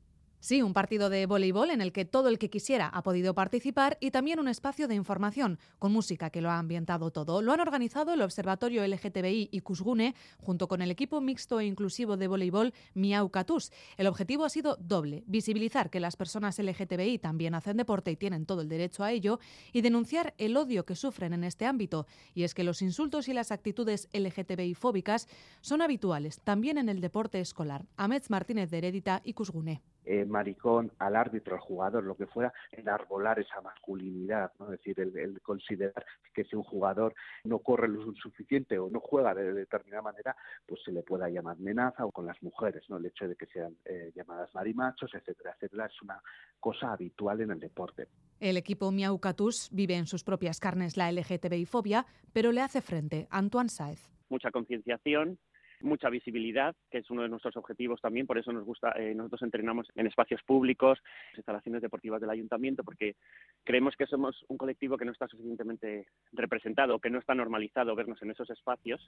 Sí, 0.41 0.61
un 0.61 0.71
partido 0.71 1.09
de 1.09 1.25
voleibol 1.25 1.69
en 1.69 1.81
el 1.81 1.91
que 1.91 2.05
todo 2.05 2.29
el 2.29 2.39
que 2.39 2.49
quisiera 2.49 2.87
ha 2.87 3.03
podido 3.03 3.35
participar 3.35 3.97
y 3.99 4.11
también 4.11 4.39
un 4.39 4.47
espacio 4.47 4.87
de 4.87 4.95
información 4.95 5.59
con 5.79 5.91
música 5.91 6.29
que 6.29 6.39
lo 6.39 6.49
ha 6.49 6.57
ambientado 6.57 7.11
todo. 7.11 7.41
Lo 7.41 7.51
han 7.51 7.59
organizado 7.59 8.13
el 8.13 8.21
Observatorio 8.21 8.87
LGTBI 8.87 9.49
y 9.51 9.59
Cusgune 9.59 10.15
junto 10.37 10.69
con 10.69 10.81
el 10.81 10.91
equipo 10.91 11.19
mixto 11.19 11.59
e 11.59 11.65
inclusivo 11.65 12.15
de 12.15 12.29
voleibol 12.29 12.73
Miau 12.93 13.29
Catus. 13.29 13.73
El 13.97 14.07
objetivo 14.07 14.45
ha 14.45 14.49
sido 14.49 14.77
doble, 14.79 15.25
visibilizar 15.27 15.89
que 15.89 15.99
las 15.99 16.15
personas 16.15 16.57
LGTBI 16.57 17.19
también 17.19 17.53
hacen 17.53 17.75
deporte 17.75 18.09
y 18.09 18.15
tienen 18.15 18.45
todo 18.45 18.61
el 18.61 18.69
derecho 18.69 19.03
a 19.03 19.11
ello 19.11 19.41
y 19.73 19.81
denunciar 19.81 20.35
el 20.37 20.55
odio 20.55 20.85
que 20.85 20.95
sufren 20.95 21.33
en 21.33 21.43
este 21.43 21.65
ámbito. 21.65 22.07
Y 22.33 22.43
es 22.43 22.53
que 22.53 22.63
los 22.63 22.81
insultos 22.81 23.27
y 23.27 23.33
las 23.33 23.51
actitudes 23.51 24.07
LGTBI 24.13 24.73
fóbicas 24.73 25.27
son 25.59 25.81
habituales 25.81 26.39
también 26.45 26.77
en 26.77 26.87
el 26.87 27.01
deporte 27.01 27.41
escolar. 27.41 27.85
Amets 27.97 28.29
Martínez 28.29 28.69
de 28.69 28.77
Heredita 28.77 29.21
y 29.25 29.33
Cusgune 29.33 29.81
eh, 30.11 30.25
maricón 30.25 30.91
al 30.97 31.15
árbitro, 31.15 31.53
al 31.53 31.61
jugador, 31.61 32.03
lo 32.03 32.17
que 32.17 32.25
fuera, 32.25 32.51
enarbolar 32.71 33.37
esa 33.37 33.61
masculinidad, 33.61 34.51
¿no? 34.57 34.65
Es 34.65 34.79
decir, 34.79 34.99
el, 34.99 35.39
considerar 35.41 36.03
que 36.33 36.45
si 36.45 36.55
un 36.55 36.63
jugador 36.63 37.13
no 37.43 37.59
corre 37.59 37.87
lo 37.87 38.11
suficiente 38.15 38.79
o 38.79 38.89
no 38.89 39.01
juega 39.01 39.35
de, 39.35 39.53
determinada 39.53 40.01
manera, 40.01 40.35
pues 40.65 40.81
se 40.83 40.91
le 40.91 41.03
pueda 41.03 41.29
llamar 41.29 41.57
amenaza 41.59 42.07
o 42.07 42.11
con 42.11 42.25
las 42.25 42.41
mujeres, 42.41 42.83
¿no? 42.89 42.97
El 42.97 43.05
hecho 43.05 43.27
de 43.27 43.35
que 43.35 43.45
sean 43.45 43.77
eh, 43.85 44.11
llamadas 44.15 44.51
marimachos, 44.55 45.13
etcétera, 45.13 45.53
etcétera, 45.53 45.85
es 45.85 46.01
una 46.01 46.19
cosa 46.59 46.91
habitual 46.91 47.41
en 47.41 47.51
el 47.51 47.59
deporte. 47.59 48.07
El 48.39 48.57
equipo 48.57 48.91
Miau 48.91 49.19
Catus 49.19 49.69
vive 49.71 49.93
en 49.93 50.07
sus 50.07 50.23
propias 50.23 50.59
carnes 50.59 50.97
la 50.97 51.11
LGTBI-fobia, 51.11 52.07
pero 52.33 52.51
le 52.51 52.61
hace 52.61 52.81
frente 52.81 53.27
Antoine 53.29 53.69
Saez. 53.69 54.09
Mucha 54.29 54.49
concienciación, 54.49 55.37
mucha 55.81 56.09
visibilidad, 56.09 56.75
que 56.91 56.99
es 56.99 57.09
uno 57.09 57.23
de 57.23 57.29
nuestros 57.29 57.55
objetivos 57.57 58.01
también, 58.01 58.27
por 58.27 58.37
eso 58.37 58.51
nos 58.51 58.65
gusta, 58.65 58.91
eh, 58.97 59.13
nosotros 59.15 59.43
entrenamos 59.43 59.87
en 59.95 60.07
espacios 60.07 60.41
públicos, 60.43 60.99
instalaciones 61.35 61.81
deportivas 61.81 62.19
del 62.21 62.29
ayuntamiento, 62.29 62.83
porque 62.83 63.15
creemos 63.63 63.95
que 63.97 64.05
somos 64.05 64.35
un 64.49 64.57
colectivo 64.57 64.97
que 64.97 65.05
no 65.05 65.11
está 65.11 65.27
suficientemente 65.27 66.07
representado, 66.33 66.99
que 66.99 67.09
no 67.09 67.19
está 67.19 67.33
normalizado 67.33 67.95
vernos 67.95 68.21
en 68.21 68.31
esos 68.31 68.49
espacios. 68.49 69.01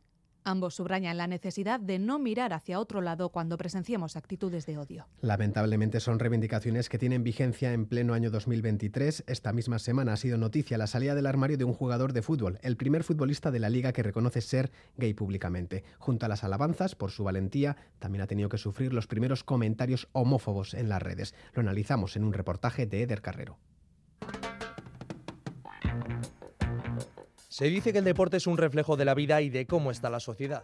Ambos 0.44 0.76
subrayan 0.76 1.18
la 1.18 1.28
necesidad 1.28 1.80
de 1.80 2.00
no 2.00 2.20
mirar 2.20 2.54
hacia 2.54 2.80
otro 2.80 3.02
lado 3.02 3.30
cuando 3.30 3.58
presenciemos 3.58 4.16
actitudes 4.16 4.66
de 4.66 4.78
odio. 4.78 5.06
Lamentablemente 5.22 6.00
son 6.00 6.20
reivindicaciones 6.20 6.90
que 6.90 6.98
tienen 6.98 7.24
vigencia 7.24 7.74
en 7.74 7.86
pleno 7.86 8.14
año 8.14 8.32
2023. 8.32 9.26
Esta 9.28 9.54
misma 9.54 9.80
semana 9.80 10.14
ha 10.14 10.18
sido 10.18 10.38
noticia 10.38 10.78
la 10.78 10.88
salida 10.88 11.16
del 11.16 11.28
armario 11.28 11.58
de 11.58 11.64
un 11.64 11.74
jugador 11.74 12.14
de 12.14 12.22
fútbol, 12.22 12.60
el 12.62 12.78
primer 12.78 13.04
futbolista 13.04 13.52
de 13.52 13.60
la 13.60 13.70
liga 13.70 13.94
que 13.94 14.04
reconoce 14.04 14.42
ser 14.42 14.72
gay 14.98 15.14
públicamente. 15.14 15.84
Junto 16.00 16.26
a 16.26 16.30
las 16.30 16.44
alabanzas 16.44 16.61
por 16.98 17.12
su 17.12 17.24
valentía, 17.24 17.76
también 17.98 18.22
ha 18.22 18.28
tenido 18.28 18.48
que 18.48 18.60
sufrir 18.60 18.94
los 18.94 19.08
primeros 19.08 19.44
comentarios 19.44 20.08
homófobos 20.12 20.76
en 20.76 20.90
las 20.90 21.02
redes. 21.02 21.34
Lo 21.54 21.62
analizamos 21.62 22.16
en 22.16 22.24
un 22.24 22.34
reportaje 22.34 22.86
de 22.86 23.02
Eder 23.02 23.22
Carrero. 23.22 23.58
Se 27.50 27.66
dice 27.66 27.92
que 27.92 28.00
el 28.00 28.06
deporte 28.06 28.38
es 28.38 28.46
un 28.46 28.58
reflejo 28.58 28.96
de 28.96 29.06
la 29.06 29.16
vida 29.16 29.42
y 29.42 29.50
de 29.50 29.66
cómo 29.66 29.90
está 29.92 30.10
la 30.10 30.20
sociedad. 30.20 30.64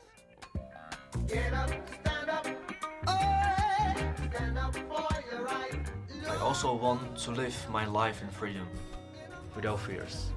I 6.23 6.39
also 6.39 6.75
want 6.75 7.17
to 7.25 7.31
live 7.31 7.55
my 7.71 7.85
life 7.85 8.23
in 8.23 8.29
freedom, 8.29 8.67
without 9.55 9.79
fears, 9.79 10.31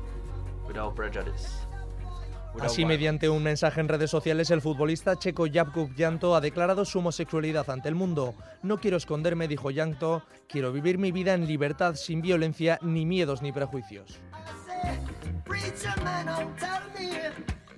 without 0.66 0.94
prejudice. 0.94 1.69
Así, 2.58 2.84
mediante 2.84 3.28
un 3.28 3.42
mensaje 3.42 3.80
en 3.80 3.88
redes 3.88 4.10
sociales, 4.10 4.50
el 4.50 4.60
futbolista 4.60 5.16
checo 5.16 5.46
Jakub 5.50 5.90
Janto 5.96 6.34
ha 6.34 6.40
declarado 6.40 6.84
su 6.84 6.98
homosexualidad 6.98 7.70
ante 7.70 7.88
el 7.88 7.94
mundo. 7.94 8.34
No 8.62 8.78
quiero 8.78 8.96
esconderme, 8.96 9.48
dijo 9.48 9.70
Janto, 9.74 10.22
quiero 10.48 10.72
vivir 10.72 10.98
mi 10.98 11.12
vida 11.12 11.34
en 11.34 11.46
libertad, 11.46 11.94
sin 11.94 12.20
violencia, 12.20 12.78
ni 12.82 13.06
miedos 13.06 13.40
ni 13.42 13.52
prejuicios. 13.52 14.20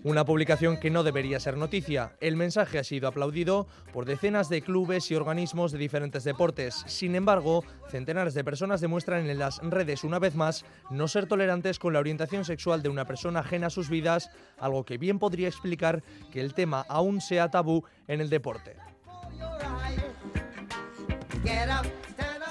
Una 0.05 0.25
publicación 0.25 0.79
que 0.79 0.91
no 0.91 1.05
debería 1.05 1.38
ser 1.38 1.57
noticia. 1.57 2.17
El 2.21 2.37
mensaje 2.37 2.81
ha 2.81 2.85
sido 2.85 3.07
aplaudido 3.07 3.69
por 3.93 4.05
decenas 4.05 4.49
de 4.49 4.61
clubes 4.61 5.09
y 5.12 5.15
organismos 5.15 5.71
de 5.71 5.79
diferentes 5.79 6.25
deportes. 6.25 6.83
Sin 6.87 7.15
embargo, 7.15 7.65
centenares 7.88 8.35
de 8.35 8.43
personas 8.43 8.81
demuestran 8.81 9.31
en 9.31 9.38
las 9.38 9.59
redes 9.59 10.03
una 10.03 10.19
vez 10.19 10.35
más 10.35 10.65
no 10.91 11.07
ser 11.07 11.27
tolerantes 11.27 11.79
con 11.79 11.93
la 11.93 12.01
orientación 12.01 12.45
sexual 12.45 12.83
de 12.83 12.88
una 12.88 13.05
persona 13.05 13.41
ajena 13.41 13.69
a 13.69 13.71
sus 13.71 13.88
vidas, 13.88 14.29
algo 14.59 14.85
que 14.85 14.99
bien 14.99 15.21
podría 15.21 15.47
explicar 15.47 16.03
que 16.33 16.41
el 16.41 16.53
tema 16.53 16.85
aún 16.88 17.21
sea 17.21 17.53
tabú 17.53 17.85
en 18.09 18.21
el 18.21 18.29
deporte. 18.29 18.75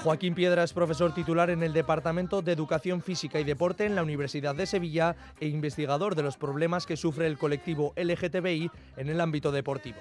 Joaquín 0.02 0.34
Piedra 0.34 0.64
es 0.64 0.72
profesor 0.72 1.14
titular 1.14 1.48
en 1.50 1.62
el 1.62 1.72
Departamento 1.72 2.42
de 2.42 2.50
Educación 2.50 3.02
Física 3.02 3.38
y 3.38 3.44
Deporte 3.44 3.86
en 3.86 3.94
la 3.94 4.02
Universidad 4.02 4.52
de 4.52 4.66
Sevilla 4.66 5.14
e 5.38 5.46
investigador 5.46 6.16
de 6.16 6.24
los 6.24 6.36
problemas 6.36 6.86
que 6.86 6.96
sufre 6.96 7.28
el 7.28 7.38
colectivo 7.38 7.92
LGTBI 7.94 8.68
en 8.96 9.08
el 9.08 9.20
ámbito 9.20 9.52
deportivo. 9.52 9.98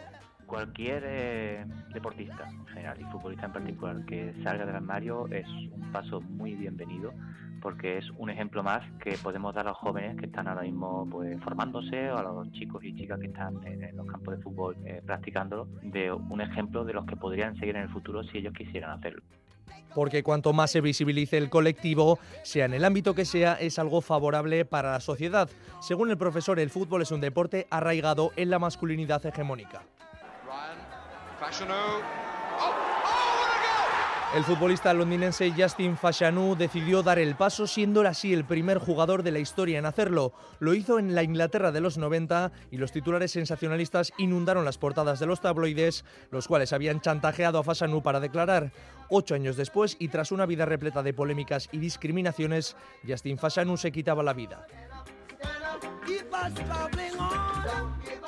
Cualquier 0.48 1.04
eh, 1.06 1.66
deportista 1.94 2.50
en 2.50 2.66
general 2.66 3.00
y 3.00 3.04
futbolista 3.12 3.46
en 3.46 3.54
particular 3.54 4.04
que 4.08 4.34
salga 4.44 4.66
del 4.66 4.76
armario 4.76 5.28
es 5.28 5.48
un 5.48 5.92
paso 5.92 6.20
muy 6.20 6.56
bienvenido 6.56 7.14
porque 7.62 8.00
es 8.00 8.10
un 8.18 8.32
ejemplo 8.32 8.64
más 8.64 8.82
que 9.04 9.12
podemos 9.22 9.54
dar 9.54 9.68
a 9.68 9.70
los 9.70 9.78
jóvenes 9.78 10.18
que 10.18 10.26
están 10.26 10.48
ahora 10.48 10.64
mismo 10.64 11.08
pues, 11.12 11.40
formándose 11.44 12.10
o 12.10 12.18
a 12.18 12.24
los 12.24 12.52
chicos 12.54 12.84
y 12.84 12.96
chicas 12.96 13.20
que 13.20 13.28
están 13.28 13.64
en, 13.68 13.96
los 13.96 14.08
campos 14.08 14.36
de 14.36 14.44
fútbol 14.44 14.78
eh, 14.84 15.04
practicándolo 15.06 15.68
de 15.84 16.12
un 16.12 16.42
ejemplo 16.42 16.84
de 16.86 16.94
los 16.94 17.06
que 17.06 17.16
podrían 17.16 17.56
seguir 17.58 17.76
en 17.76 17.84
el 17.84 17.90
futuro 17.90 18.24
si 18.24 18.40
ellos 18.40 18.54
quisieran 18.56 18.98
hacerlo 18.98 19.22
porque 19.94 20.24
cuanto 20.24 20.54
más 20.54 20.72
se 20.72 20.82
visibilice 20.82 21.38
el 21.38 21.50
colectivo, 21.50 22.20
sea 22.44 22.66
en 22.66 22.74
el 22.74 22.86
ámbito 22.86 23.16
que 23.16 23.26
sea, 23.26 23.54
es 23.54 23.80
algo 23.80 24.02
favorable 24.02 24.66
para 24.66 24.92
la 24.92 25.00
sociedad. 25.00 25.50
Según 25.82 26.10
el 26.10 26.18
profesor, 26.18 26.60
el 26.60 26.70
fútbol 26.70 27.02
es 27.02 27.12
un 27.12 27.22
deporte 27.22 27.68
arraigado 27.70 28.32
en 28.36 28.50
la 28.50 28.60
masculinidad 28.60 29.26
hegemónica. 29.26 29.84
El 34.34 34.46
futbolista 34.46 34.94
londinense 34.94 35.52
Justin 35.58 35.98
Fashanu 35.98 36.56
decidió 36.56 37.04
dar 37.04 37.20
el 37.20 37.36
paso 37.36 37.68
siendo 37.68 38.00
así 38.08 38.32
el 38.32 38.46
primer 38.46 38.78
jugador 38.78 39.24
de 39.24 39.32
la 39.32 39.40
historia 39.40 39.78
en 39.78 39.86
hacerlo. 39.86 40.32
Lo 40.60 40.74
hizo 40.74 41.00
en 41.00 41.16
la 41.16 41.24
Inglaterra 41.24 41.74
de 41.74 41.82
los 41.82 41.98
90 41.98 42.54
y 42.72 42.78
los 42.78 42.94
titulares 42.94 43.32
sensacionalistas 43.32 44.14
inundaron 44.18 44.64
las 44.64 44.78
portadas 44.78 45.20
de 45.20 45.26
los 45.26 45.42
tabloides, 45.42 46.06
los 46.32 46.48
cuales 46.48 46.72
habían 46.72 47.02
chantajeado 47.02 47.60
a 47.60 47.64
Fashanu 47.64 48.02
para 48.02 48.22
declarar. 48.22 48.72
Ocho 49.10 49.36
años 49.36 49.58
después 49.58 49.98
y 50.00 50.08
tras 50.08 50.32
una 50.32 50.46
vida 50.46 50.66
repleta 50.66 51.04
de 51.04 51.14
polémicas 51.14 51.68
y 51.74 51.80
discriminaciones, 51.80 52.78
Justin 53.06 53.38
Fashanu 53.38 53.76
se 53.76 53.92
quitaba 53.92 54.24
la 54.24 54.32
vida. 54.32 54.66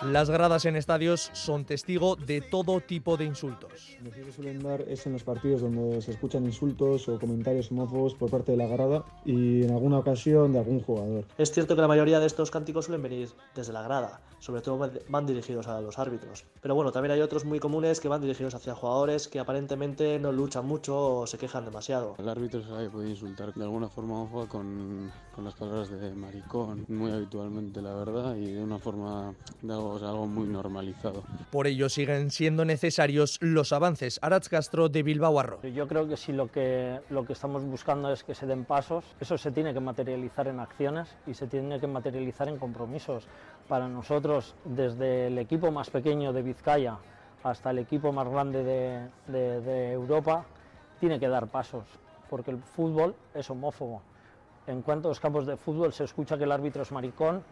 Las 0.04 0.30
gradas 0.30 0.66
en 0.66 0.76
estadios 0.76 1.30
son 1.34 1.66
testigo 1.66 2.16
de 2.16 2.42
todo 2.42 2.82
tipo 2.82 3.16
de 3.16 3.26
insultos. 3.26 3.98
Lo 4.04 4.12
que 4.12 4.32
suelen 4.32 4.60
dar 4.60 4.82
es 4.82 5.06
en 5.08 5.14
los 5.14 5.24
partidos 5.24 5.62
donde 5.62 6.02
se 6.02 6.12
escuchan 6.12 6.44
insultos 6.44 7.08
o 7.08 7.20
comentarios 7.20 7.72
homófobos 7.72 8.14
por 8.14 8.30
parte 8.30 8.52
de 8.52 8.58
la 8.58 8.68
grada 8.68 9.06
y 9.26 9.64
en 9.64 9.72
alguna 9.72 10.00
ocasión 10.00 10.52
de 10.52 10.60
algún 10.60 10.82
jugador. 10.82 11.26
Es 11.38 11.52
cierto 11.52 11.76
que 11.76 11.82
la 11.82 11.88
mayoría 11.88 12.20
de 12.20 12.28
estos 12.28 12.52
cánticos 12.52 12.86
suelen 12.86 13.02
venir 13.02 13.30
desde 13.56 13.72
la 13.72 13.82
grada, 13.82 14.22
sobre 14.44 14.62
todo 14.62 14.92
van 15.08 15.26
dirigidos 15.26 15.68
a 15.68 15.80
los 15.80 15.98
árbitros. 15.98 16.44
Pero 16.62 16.76
bueno, 16.76 16.92
también 16.92 17.14
hay 17.14 17.22
otros 17.22 17.46
muy 17.46 17.60
comunes 17.60 18.02
que 18.02 18.10
van 18.10 18.20
dirigidos 18.20 18.54
hacia 18.54 18.76
jugadores 18.76 19.30
que 19.30 19.40
aparentemente 19.40 20.20
no 20.20 20.34
luchan 20.34 20.66
mucho 20.66 21.20
o 21.20 21.28
se 21.28 21.38
quejan 21.38 21.64
demasiado. 21.64 22.16
El 22.18 22.28
árbitro 22.28 22.62
se 22.62 22.90
puede 22.90 23.12
insultar 23.12 23.54
de 23.54 23.64
alguna 23.64 23.88
forma 23.88 24.16
homófoba 24.16 24.48
con, 24.48 25.10
con 25.34 25.46
las 25.46 25.54
palabras 25.54 25.90
de 25.90 26.14
maricón, 26.14 26.86
muy 26.90 27.10
habitualmente 27.12 27.82
la 27.82 27.94
verdad, 27.96 28.36
y 28.36 28.52
de 28.52 28.62
una 28.62 28.80
forma 28.80 29.34
de 29.62 29.74
algo 29.74 29.96
algo 29.96 30.28
muy 30.28 30.48
normalizado. 30.48 31.24
Por 31.50 31.68
ello 31.68 31.88
siguen 31.88 32.30
siendo 32.30 32.66
necesarios 32.66 33.38
los 33.40 33.72
avances. 33.72 34.20
Aratz 34.22 34.50
Castro 34.50 34.90
de 34.90 35.04
Bilbao 35.04 35.40
Arro. 35.40 35.62
Yo 35.62 35.88
creo 35.88 36.06
que 36.06 36.18
si 36.18 36.34
lo 36.34 36.52
que, 36.52 37.00
lo 37.10 37.26
que 37.26 37.32
estamos 37.32 37.64
buscando 37.64 38.12
es 38.12 38.26
que 38.26 38.36
se 38.36 38.46
den 38.46 38.66
pasos, 38.66 39.06
eso 39.22 39.38
se 39.38 39.52
tiene 39.52 39.74
que 39.74 39.80
materializar 39.80 40.50
en 40.50 40.60
acciones 40.60 41.16
y 41.26 41.34
se 41.34 41.48
tiene 41.48 41.80
que 41.80 41.88
materializar 41.88 42.50
en 42.50 42.58
compromisos. 42.58 43.26
Para 43.70 43.88
nosotros, 43.88 44.33
desde 44.66 45.28
el 45.28 45.38
equipo 45.38 45.72
más 45.72 45.90
pequeño 45.90 46.34
de 46.34 46.42
Vizcaya 46.42 46.98
hasta 47.44 47.72
el 47.72 47.80
equipo 47.80 48.12
más 48.12 48.28
grande 48.28 48.64
de, 48.64 49.62
de, 49.62 49.92
Europa, 49.92 50.46
tiene 51.00 51.20
que 51.20 51.28
dar 51.28 51.48
pasos, 51.48 51.84
porque 52.30 52.52
el 52.52 52.58
fútbol 52.58 53.16
es 53.34 53.50
homófobo. 53.50 54.02
¿En 54.66 54.82
cuántos 54.82 55.20
campos 55.20 55.46
de 55.46 55.58
fútbol 55.58 55.92
se 55.92 56.06
escucha 56.06 56.38
que 56.38 56.46
el 56.46 56.52
árbitro 56.52 56.84
es 56.84 56.92
maricón, 56.92 57.44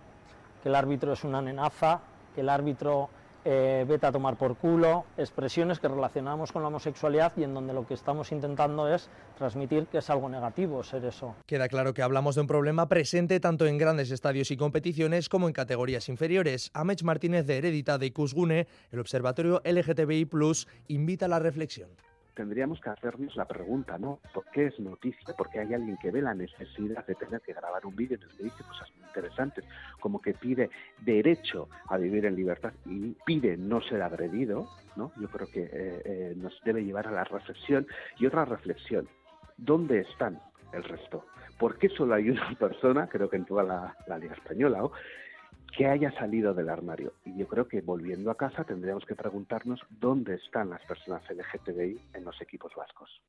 que 0.63 0.69
el 0.69 0.75
árbitro 0.75 1.11
es 1.11 1.23
una 1.25 1.41
nenaza, 1.41 1.99
que 2.33 2.41
el 2.41 2.49
árbitro 2.49 3.09
eh, 3.45 3.85
vete 3.87 4.05
a 4.05 4.11
tomar 4.11 4.37
por 4.37 4.55
culo, 4.55 5.05
expresiones 5.17 5.79
que 5.79 5.87
relacionamos 5.87 6.51
con 6.51 6.61
la 6.61 6.67
homosexualidad 6.67 7.33
y 7.37 7.43
en 7.43 7.53
donde 7.53 7.73
lo 7.73 7.87
que 7.87 7.93
estamos 7.93 8.31
intentando 8.31 8.93
es 8.93 9.09
transmitir 9.37 9.87
que 9.87 9.97
es 9.97 10.09
algo 10.09 10.29
negativo 10.29 10.83
ser 10.83 11.05
eso. 11.05 11.35
Queda 11.45 11.67
claro 11.67 11.93
que 11.93 12.03
hablamos 12.03 12.35
de 12.35 12.41
un 12.41 12.47
problema 12.47 12.87
presente 12.87 13.39
tanto 13.39 13.65
en 13.65 13.77
grandes 13.77 14.11
estadios 14.11 14.51
y 14.51 14.57
competiciones 14.57 15.29
como 15.29 15.47
en 15.47 15.53
categorías 15.53 16.09
inferiores. 16.09 16.71
Amech 16.73 17.03
Martínez 17.03 17.45
de 17.45 17.57
Heredita 17.57 17.97
de 17.97 18.07
Icusgune, 18.07 18.67
el 18.91 18.99
Observatorio 18.99 19.61
LGTBI 19.65 20.29
invita 20.87 21.25
a 21.25 21.29
la 21.29 21.39
reflexión 21.39 21.89
tendríamos 22.33 22.79
que 22.81 22.89
hacernos 22.89 23.35
la 23.35 23.45
pregunta, 23.45 23.97
¿no? 23.97 24.19
¿Por 24.33 24.45
qué 24.51 24.67
es 24.67 24.79
noticia? 24.79 25.33
Porque 25.37 25.59
hay 25.59 25.73
alguien 25.73 25.97
que 25.97 26.11
ve 26.11 26.21
la 26.21 26.33
necesidad 26.33 27.05
de 27.05 27.15
tener 27.15 27.41
que 27.41 27.53
grabar 27.53 27.85
un 27.85 27.95
vídeo 27.95 28.17
en 28.17 28.43
dice 28.43 28.63
cosas 28.63 28.91
muy 28.95 29.05
interesantes, 29.07 29.65
como 29.99 30.21
que 30.21 30.33
pide 30.33 30.69
derecho 30.99 31.69
a 31.87 31.97
vivir 31.97 32.25
en 32.25 32.35
libertad 32.35 32.73
y 32.85 33.15
pide 33.25 33.57
no 33.57 33.81
ser 33.81 34.01
agredido, 34.01 34.69
¿no? 34.95 35.11
Yo 35.19 35.27
creo 35.29 35.47
que 35.47 35.63
eh, 35.63 36.01
eh, 36.05 36.33
nos 36.37 36.59
debe 36.63 36.83
llevar 36.83 37.07
a 37.07 37.11
la 37.11 37.23
reflexión. 37.23 37.87
Y 38.19 38.25
otra 38.25 38.45
reflexión, 38.45 39.07
¿dónde 39.57 39.99
están 39.99 40.39
el 40.73 40.83
resto? 40.83 41.25
¿Por 41.59 41.77
qué 41.77 41.89
solo 41.89 42.15
hay 42.15 42.29
una 42.29 42.55
persona, 42.59 43.07
creo 43.07 43.29
que 43.29 43.37
en 43.37 43.45
toda 43.45 43.63
la, 43.63 43.95
la 44.07 44.17
Liga 44.17 44.33
Española, 44.33 44.79
¿no? 44.79 44.91
Que 45.75 45.87
haya 45.87 46.11
salido 46.11 46.53
del 46.53 46.69
armario. 46.69 47.13
Y 47.25 47.37
yo 47.37 47.47
creo 47.47 47.67
que 47.67 47.81
volviendo 47.81 48.31
a 48.31 48.35
casa 48.35 48.63
tendríamos 48.63 49.05
que 49.05 49.15
preguntarnos 49.15 49.79
dónde 49.89 50.35
están 50.35 50.69
las 50.69 50.81
personas 50.85 51.23
LGTBI 51.29 51.99
en 52.13 52.23
los 52.23 52.41
equipos 52.41 52.73
vascos. 52.75 53.21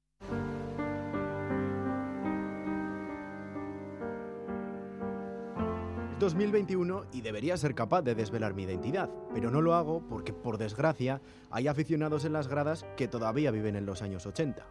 Es 6.22 6.34
2021 6.34 7.06
y 7.12 7.20
debería 7.20 7.56
ser 7.56 7.74
capaz 7.74 8.02
de 8.02 8.14
desvelar 8.14 8.54
mi 8.54 8.62
identidad, 8.62 9.10
pero 9.34 9.50
no 9.50 9.60
lo 9.60 9.74
hago 9.74 10.06
porque, 10.08 10.32
por 10.32 10.56
desgracia, 10.56 11.20
hay 11.50 11.66
aficionados 11.66 12.24
en 12.24 12.32
las 12.32 12.46
gradas 12.46 12.86
que 12.96 13.08
todavía 13.08 13.50
viven 13.50 13.74
en 13.74 13.86
los 13.86 14.02
años 14.02 14.24
80. 14.24 14.64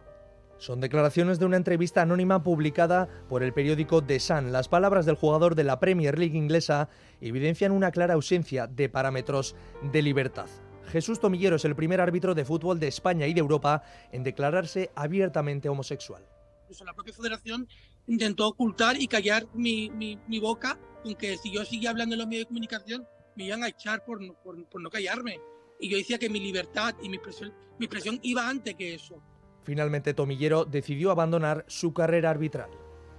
Son 0.62 0.80
declaraciones 0.80 1.40
de 1.40 1.44
una 1.44 1.56
entrevista 1.56 2.02
anónima 2.02 2.44
publicada 2.44 3.08
por 3.28 3.42
el 3.42 3.52
periódico 3.52 4.00
The 4.00 4.20
Sun. 4.20 4.52
Las 4.52 4.68
palabras 4.68 5.04
del 5.06 5.16
jugador 5.16 5.56
de 5.56 5.64
la 5.64 5.80
Premier 5.80 6.16
League 6.16 6.38
inglesa 6.38 6.88
evidencian 7.20 7.72
una 7.72 7.90
clara 7.90 8.14
ausencia 8.14 8.68
de 8.68 8.88
parámetros 8.88 9.56
de 9.90 10.02
libertad. 10.02 10.46
Jesús 10.86 11.18
Tomillero 11.18 11.56
es 11.56 11.64
el 11.64 11.74
primer 11.74 12.00
árbitro 12.00 12.36
de 12.36 12.44
fútbol 12.44 12.78
de 12.78 12.86
España 12.86 13.26
y 13.26 13.34
de 13.34 13.40
Europa 13.40 13.82
en 14.12 14.22
declararse 14.22 14.92
abiertamente 14.94 15.68
homosexual. 15.68 16.24
la 16.86 16.94
propia 16.94 17.12
federación 17.12 17.66
intentó 18.06 18.46
ocultar 18.46 19.02
y 19.02 19.08
callar 19.08 19.48
mi, 19.54 19.90
boca, 20.40 20.78
aunque 21.04 21.38
si 21.38 21.50
yo 21.50 21.64
seguía 21.64 21.90
hablando 21.90 22.14
en 22.14 22.20
los 22.20 22.28
medios 22.28 22.44
de 22.44 22.48
comunicación 22.50 23.04
me 23.34 23.46
iban 23.46 23.64
a 23.64 23.68
echar 23.68 24.04
por, 24.04 24.20
no 24.20 24.90
callarme. 24.90 25.40
Y 25.80 25.88
yo 25.88 25.96
decía 25.96 26.20
que 26.20 26.30
mi 26.30 26.38
libertad 26.38 26.94
y 27.02 27.08
mi 27.08 27.18
presión, 27.18 27.52
mi 27.80 27.88
iba 28.22 28.48
antes 28.48 28.76
que 28.76 28.94
eso. 28.94 29.20
Finalmente, 29.64 30.14
Tomillero 30.14 30.64
decidió 30.64 31.10
abandonar 31.10 31.64
su 31.68 31.92
carrera 31.92 32.30
arbitral. 32.30 32.70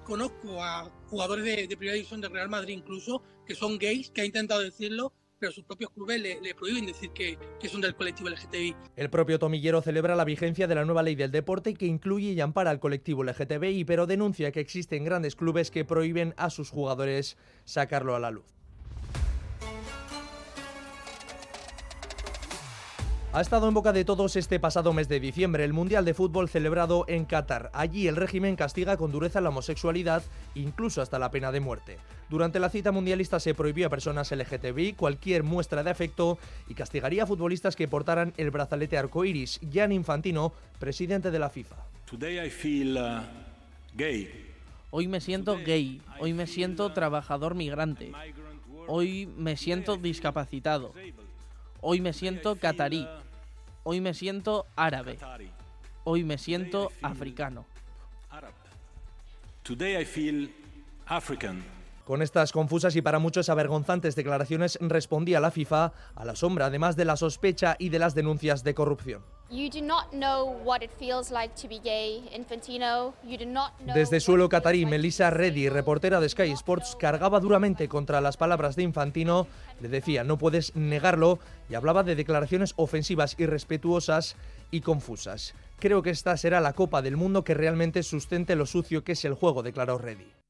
Conozco 0.04 0.62
a 0.62 0.92
jugadores 1.08 1.46
de, 1.46 1.78
primera 1.78 1.96
división 1.96 2.20
del 2.20 2.32
Real 2.32 2.50
Madrid 2.50 2.76
incluso 2.78 3.24
que 3.46 3.56
son 3.56 3.78
gays, 3.78 4.10
que 4.10 4.22
ha 4.22 4.26
intentado 4.26 4.62
decirlo, 4.62 5.14
pero 5.40 5.52
sus 5.52 5.64
propios 5.64 5.92
clubes 5.92 6.22
le, 6.22 6.56
prohíben 6.56 6.86
decir 6.86 7.12
que, 7.12 7.38
que, 7.60 7.70
son 7.70 7.82
del 7.82 7.96
colectivo 7.96 8.30
LGTBI. 8.30 8.76
El 8.96 9.10
propio 9.10 9.40
Tomillero 9.40 9.82
celebra 9.82 10.16
la 10.16 10.26
vigencia 10.26 10.68
de 10.68 10.76
la 10.76 10.86
nueva 10.86 11.04
ley 11.04 11.16
del 11.16 11.32
deporte 11.32 11.74
que 11.74 11.86
incluye 11.86 12.32
y 12.32 12.42
ampara 12.42 12.72
al 12.72 12.80
colectivo 12.80 13.24
LGTBI, 13.24 13.86
pero 13.86 14.08
denuncia 14.08 14.52
que 14.52 14.60
existen 14.60 15.04
grandes 15.04 15.36
clubes 15.36 15.72
que 15.72 15.86
prohíben 15.86 16.34
a 16.38 16.50
sus 16.50 16.70
jugadores 16.70 17.38
sacarlo 17.66 18.16
a 18.16 18.20
la 18.20 18.32
luz. 18.32 18.53
Ha 23.36 23.41
estado 23.41 23.67
en 23.67 23.74
boca 23.74 23.93
de 23.93 24.06
todos 24.06 24.36
este 24.36 24.60
pasado 24.60 24.93
mes 24.93 25.10
de 25.10 25.19
diciembre 25.19 25.63
el 25.63 25.74
Mundial 25.74 26.06
de 26.06 26.13
Fútbol 26.13 26.50
celebrado 26.50 27.04
en 27.08 27.26
Qatar. 27.26 27.72
Allí 27.74 28.08
el 28.08 28.15
régimen 28.15 28.56
castiga 28.56 28.96
con 28.96 29.12
dureza 29.12 29.41
la 29.41 29.50
homosexualidad, 29.50 30.22
incluso 30.54 31.02
hasta 31.02 31.17
la 31.17 31.32
pena 31.32 31.52
de 31.52 31.60
muerte. 31.60 31.98
Durante 32.30 32.60
la 32.60 32.69
cita 32.69 32.91
mundialista 32.91 33.39
se 33.39 33.56
prohibió 33.56 33.88
a 33.88 33.89
personas 33.89 34.32
LGTBI 34.32 34.93
cualquier 34.93 35.41
muestra 35.41 35.82
de 35.84 35.89
afecto 35.89 36.38
y 36.69 36.76
castigaría 36.76 37.24
a 37.24 37.26
futbolistas 37.26 37.76
que 37.76 37.88
portaran 37.88 38.36
el 38.38 38.52
brazalete 38.52 39.00
arcoíris. 39.00 39.60
Jan 39.74 39.91
Infantino, 39.91 40.54
presidente 40.78 41.32
de 41.32 41.39
la 41.39 41.50
FIFA. 41.50 41.76
Uh, 42.12 42.17
Hoy 44.91 45.08
me 45.08 45.22
siento 45.22 45.58
gay, 45.58 46.04
hoy 46.19 46.34
me 46.34 46.46
siento 46.46 46.93
trabajador 46.93 47.56
migrante, 47.56 48.12
hoy 48.86 49.26
me 49.26 49.58
siento 49.58 49.98
discapacitado, 49.98 50.93
hoy 51.82 52.00
me 52.00 52.13
siento 52.13 52.58
catarí, 52.58 53.08
Hoy 53.84 54.00
me 54.02 54.13
siento 54.13 54.65
árabe. 54.76 55.17
Hoy 56.06 56.24
me 56.24 56.38
siento 56.38 56.91
africano. 57.02 57.65
Con 62.06 62.22
estas 62.22 62.52
confusas 62.52 62.98
y 62.98 63.02
para 63.02 63.20
muchos 63.20 63.48
avergonzantes 63.48 64.16
declaraciones 64.16 64.78
respondía 64.82 65.39
la 65.39 65.52
FIFA 65.52 65.94
a 66.16 66.26
la 66.26 66.36
sombra 66.36 66.66
además 66.66 66.98
de 66.98 67.06
la 67.06 67.16
sospecha 67.16 67.78
y 67.80 67.89
de 67.89 68.00
las 68.00 68.13
denuncias 68.13 68.66
de 68.66 68.74
corrupción. 68.74 69.24
Desde 73.94 74.20
suelo 74.20 74.50
catarí, 74.50 74.86
Melissa 74.86 75.30
Reddy, 75.30 75.70
reportera 75.70 76.20
de 76.20 76.28
Sky 76.28 76.52
Sports, 76.52 76.98
cargaba 77.00 77.39
duramente 77.39 77.88
contra 77.88 78.20
las 78.20 78.36
palabras 78.36 78.76
de 78.76 78.84
Infantino, 78.84 79.48
le 79.80 79.88
decía 79.88 80.26
no 80.26 80.38
puedes 80.38 80.76
negarlo 80.76 81.39
y 81.70 81.76
hablaba 81.76 82.04
de 82.04 82.16
declaraciones 82.16 82.74
ofensivas, 82.76 83.36
irrespetuosas 83.39 84.36
y 84.72 84.82
confusas. 84.82 85.54
Creo 85.80 86.02
que 86.02 86.10
esta 86.10 86.36
será 86.36 86.60
la 86.60 86.74
Copa 86.74 87.02
del 87.02 87.16
Mundo 87.16 87.46
que 87.46 87.54
realmente 87.54 88.04
sustente 88.04 88.58
lo 88.58 88.66
sucio 88.66 89.06
que 89.06 89.13
es 89.13 89.24
el 89.24 89.36
juego, 89.36 89.63
declaró 89.63 89.98
Reddy. 89.98 90.43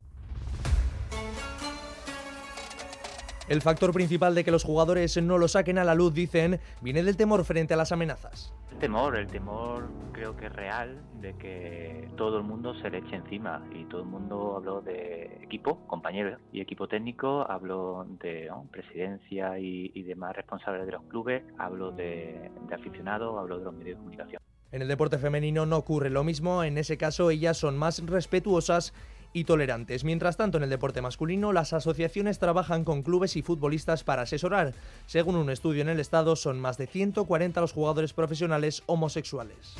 El 3.50 3.62
factor 3.62 3.92
principal 3.92 4.36
de 4.36 4.46
que 4.46 4.52
los 4.52 4.64
jugadores 4.64 5.22
no 5.22 5.38
lo 5.38 5.50
saquen 5.50 5.78
a 5.78 5.84
la 5.84 5.96
luz, 5.96 6.14
dicen, 6.14 6.62
viene 6.82 7.04
del 7.04 7.18
temor 7.18 7.44
frente 7.44 7.74
a 7.74 7.78
las 7.78 7.92
amenazas. 7.92 8.54
El 8.72 8.78
temor, 8.78 9.18
el 9.18 9.28
temor 9.28 9.90
creo 10.14 10.36
que 10.38 10.46
es 10.46 10.54
real 10.54 11.02
de 11.20 11.34
que 11.36 12.10
todo 12.16 12.38
el 12.38 12.44
mundo 12.44 12.74
se 12.76 12.90
le 12.90 13.00
eche 13.00 13.18
encima 13.18 13.62
y 13.74 13.84
todo 13.86 14.02
el 14.02 14.08
mundo 14.08 14.56
habló 14.56 14.82
de 14.82 15.40
equipo, 15.42 15.86
compañeros 15.88 16.40
y 16.54 16.62
equipo 16.62 16.88
técnico, 16.88 17.46
hablo 17.50 18.06
de 18.22 18.50
presidencia 18.72 19.60
y, 19.60 20.04
demás 20.04 20.36
responsables 20.36 20.86
de 20.86 20.94
los 20.94 21.04
clubes, 21.04 21.44
hablo 21.58 21.92
de, 21.92 22.50
de 22.68 22.76
aficionados, 22.76 23.38
hablo 23.38 23.60
de 23.60 23.66
los 23.66 23.74
medios 23.74 23.98
de 23.98 23.98
comunicación. 23.98 24.42
En 24.72 24.82
el 24.82 24.88
deporte 24.88 25.18
femenino 25.18 25.66
no 25.66 25.78
ocurre 25.78 26.10
lo 26.10 26.24
mismo, 26.24 26.64
en 26.64 26.78
ese 26.78 26.98
caso 26.98 27.30
ellas 27.30 27.58
son 27.58 27.78
más 27.78 28.04
respetuosas 28.06 28.94
y 29.34 29.43
tolerantes. 29.43 30.04
Mientras 30.04 30.38
tanto, 30.38 30.58
en 30.58 30.63
el 30.63 30.69
deporte 30.69 31.02
masculino, 31.02 31.52
las 31.52 31.74
asociaciones 31.74 32.39
trabajan 32.39 32.84
con 32.84 33.02
clubes 33.04 33.36
y 33.36 33.41
futbolistas 33.41 34.04
para 34.04 34.22
asesorar. 34.22 34.74
Según 35.08 35.36
un 35.36 35.50
estudio 35.50 35.82
en 35.82 35.89
el 35.89 36.00
Estado, 36.00 36.36
son 36.36 36.60
más 36.60 36.78
de 36.78 36.88
140 36.88 37.60
los 37.60 37.74
jugadores 37.74 38.13
profesionales 38.13 38.84
homosexuales. 38.86 39.76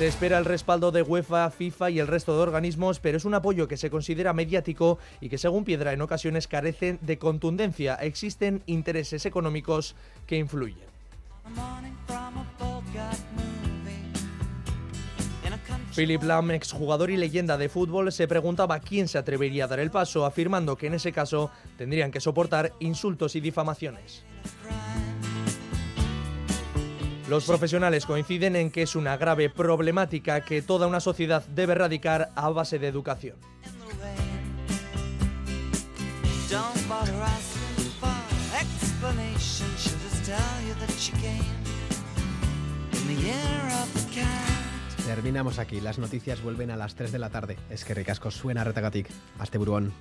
Se 0.00 0.06
espera 0.06 0.38
el 0.38 0.46
respaldo 0.46 0.92
de 0.92 1.02
UEFA, 1.02 1.50
FIFA 1.50 1.90
y 1.90 1.98
el 1.98 2.06
resto 2.06 2.34
de 2.34 2.40
organismos, 2.40 3.00
pero 3.00 3.18
es 3.18 3.26
un 3.26 3.34
apoyo 3.34 3.68
que 3.68 3.76
se 3.76 3.90
considera 3.90 4.32
mediático 4.32 4.98
y 5.20 5.28
que 5.28 5.36
según 5.36 5.64
Piedra 5.64 5.92
en 5.92 6.00
ocasiones 6.00 6.48
carecen 6.48 6.98
de 7.02 7.18
contundencia. 7.18 7.96
Existen 7.96 8.62
intereses 8.64 9.26
económicos 9.26 9.94
que 10.26 10.38
influyen. 10.38 10.88
Philip 15.94 16.22
Lam, 16.22 16.52
exjugador 16.52 17.10
y 17.10 17.16
leyenda 17.16 17.56
de 17.58 17.68
fútbol, 17.68 18.12
se 18.12 18.28
preguntaba 18.28 18.78
quién 18.78 19.08
se 19.08 19.18
atrevería 19.18 19.64
a 19.64 19.68
dar 19.68 19.80
el 19.80 19.90
paso, 19.90 20.24
afirmando 20.24 20.76
que 20.76 20.86
en 20.86 20.94
ese 20.94 21.12
caso 21.12 21.50
tendrían 21.76 22.10
que 22.10 22.20
soportar 22.20 22.72
insultos 22.78 23.34
y 23.34 23.40
difamaciones. 23.40 24.24
Los 27.28 27.44
profesionales 27.44 28.06
coinciden 28.06 28.56
en 28.56 28.70
que 28.70 28.82
es 28.82 28.96
una 28.96 29.16
grave 29.16 29.50
problemática 29.50 30.44
que 30.44 30.62
toda 30.62 30.86
una 30.86 31.00
sociedad 31.00 31.44
debe 31.46 31.72
erradicar 31.72 32.30
a 32.34 32.48
base 32.50 32.78
de 32.78 32.88
educación. 32.88 33.36
Terminamos 45.10 45.58
aquí. 45.58 45.80
Las 45.80 45.98
noticias 45.98 46.40
vuelven 46.40 46.70
a 46.70 46.76
las 46.76 46.94
3 46.94 47.10
de 47.10 47.18
la 47.18 47.30
tarde. 47.30 47.56
Es 47.68 47.84
que 47.84 47.94
ricasco 47.94 48.30
suena 48.30 48.62
retagatik. 48.62 49.08
Hasta 49.40 49.58
buruan. 49.58 49.92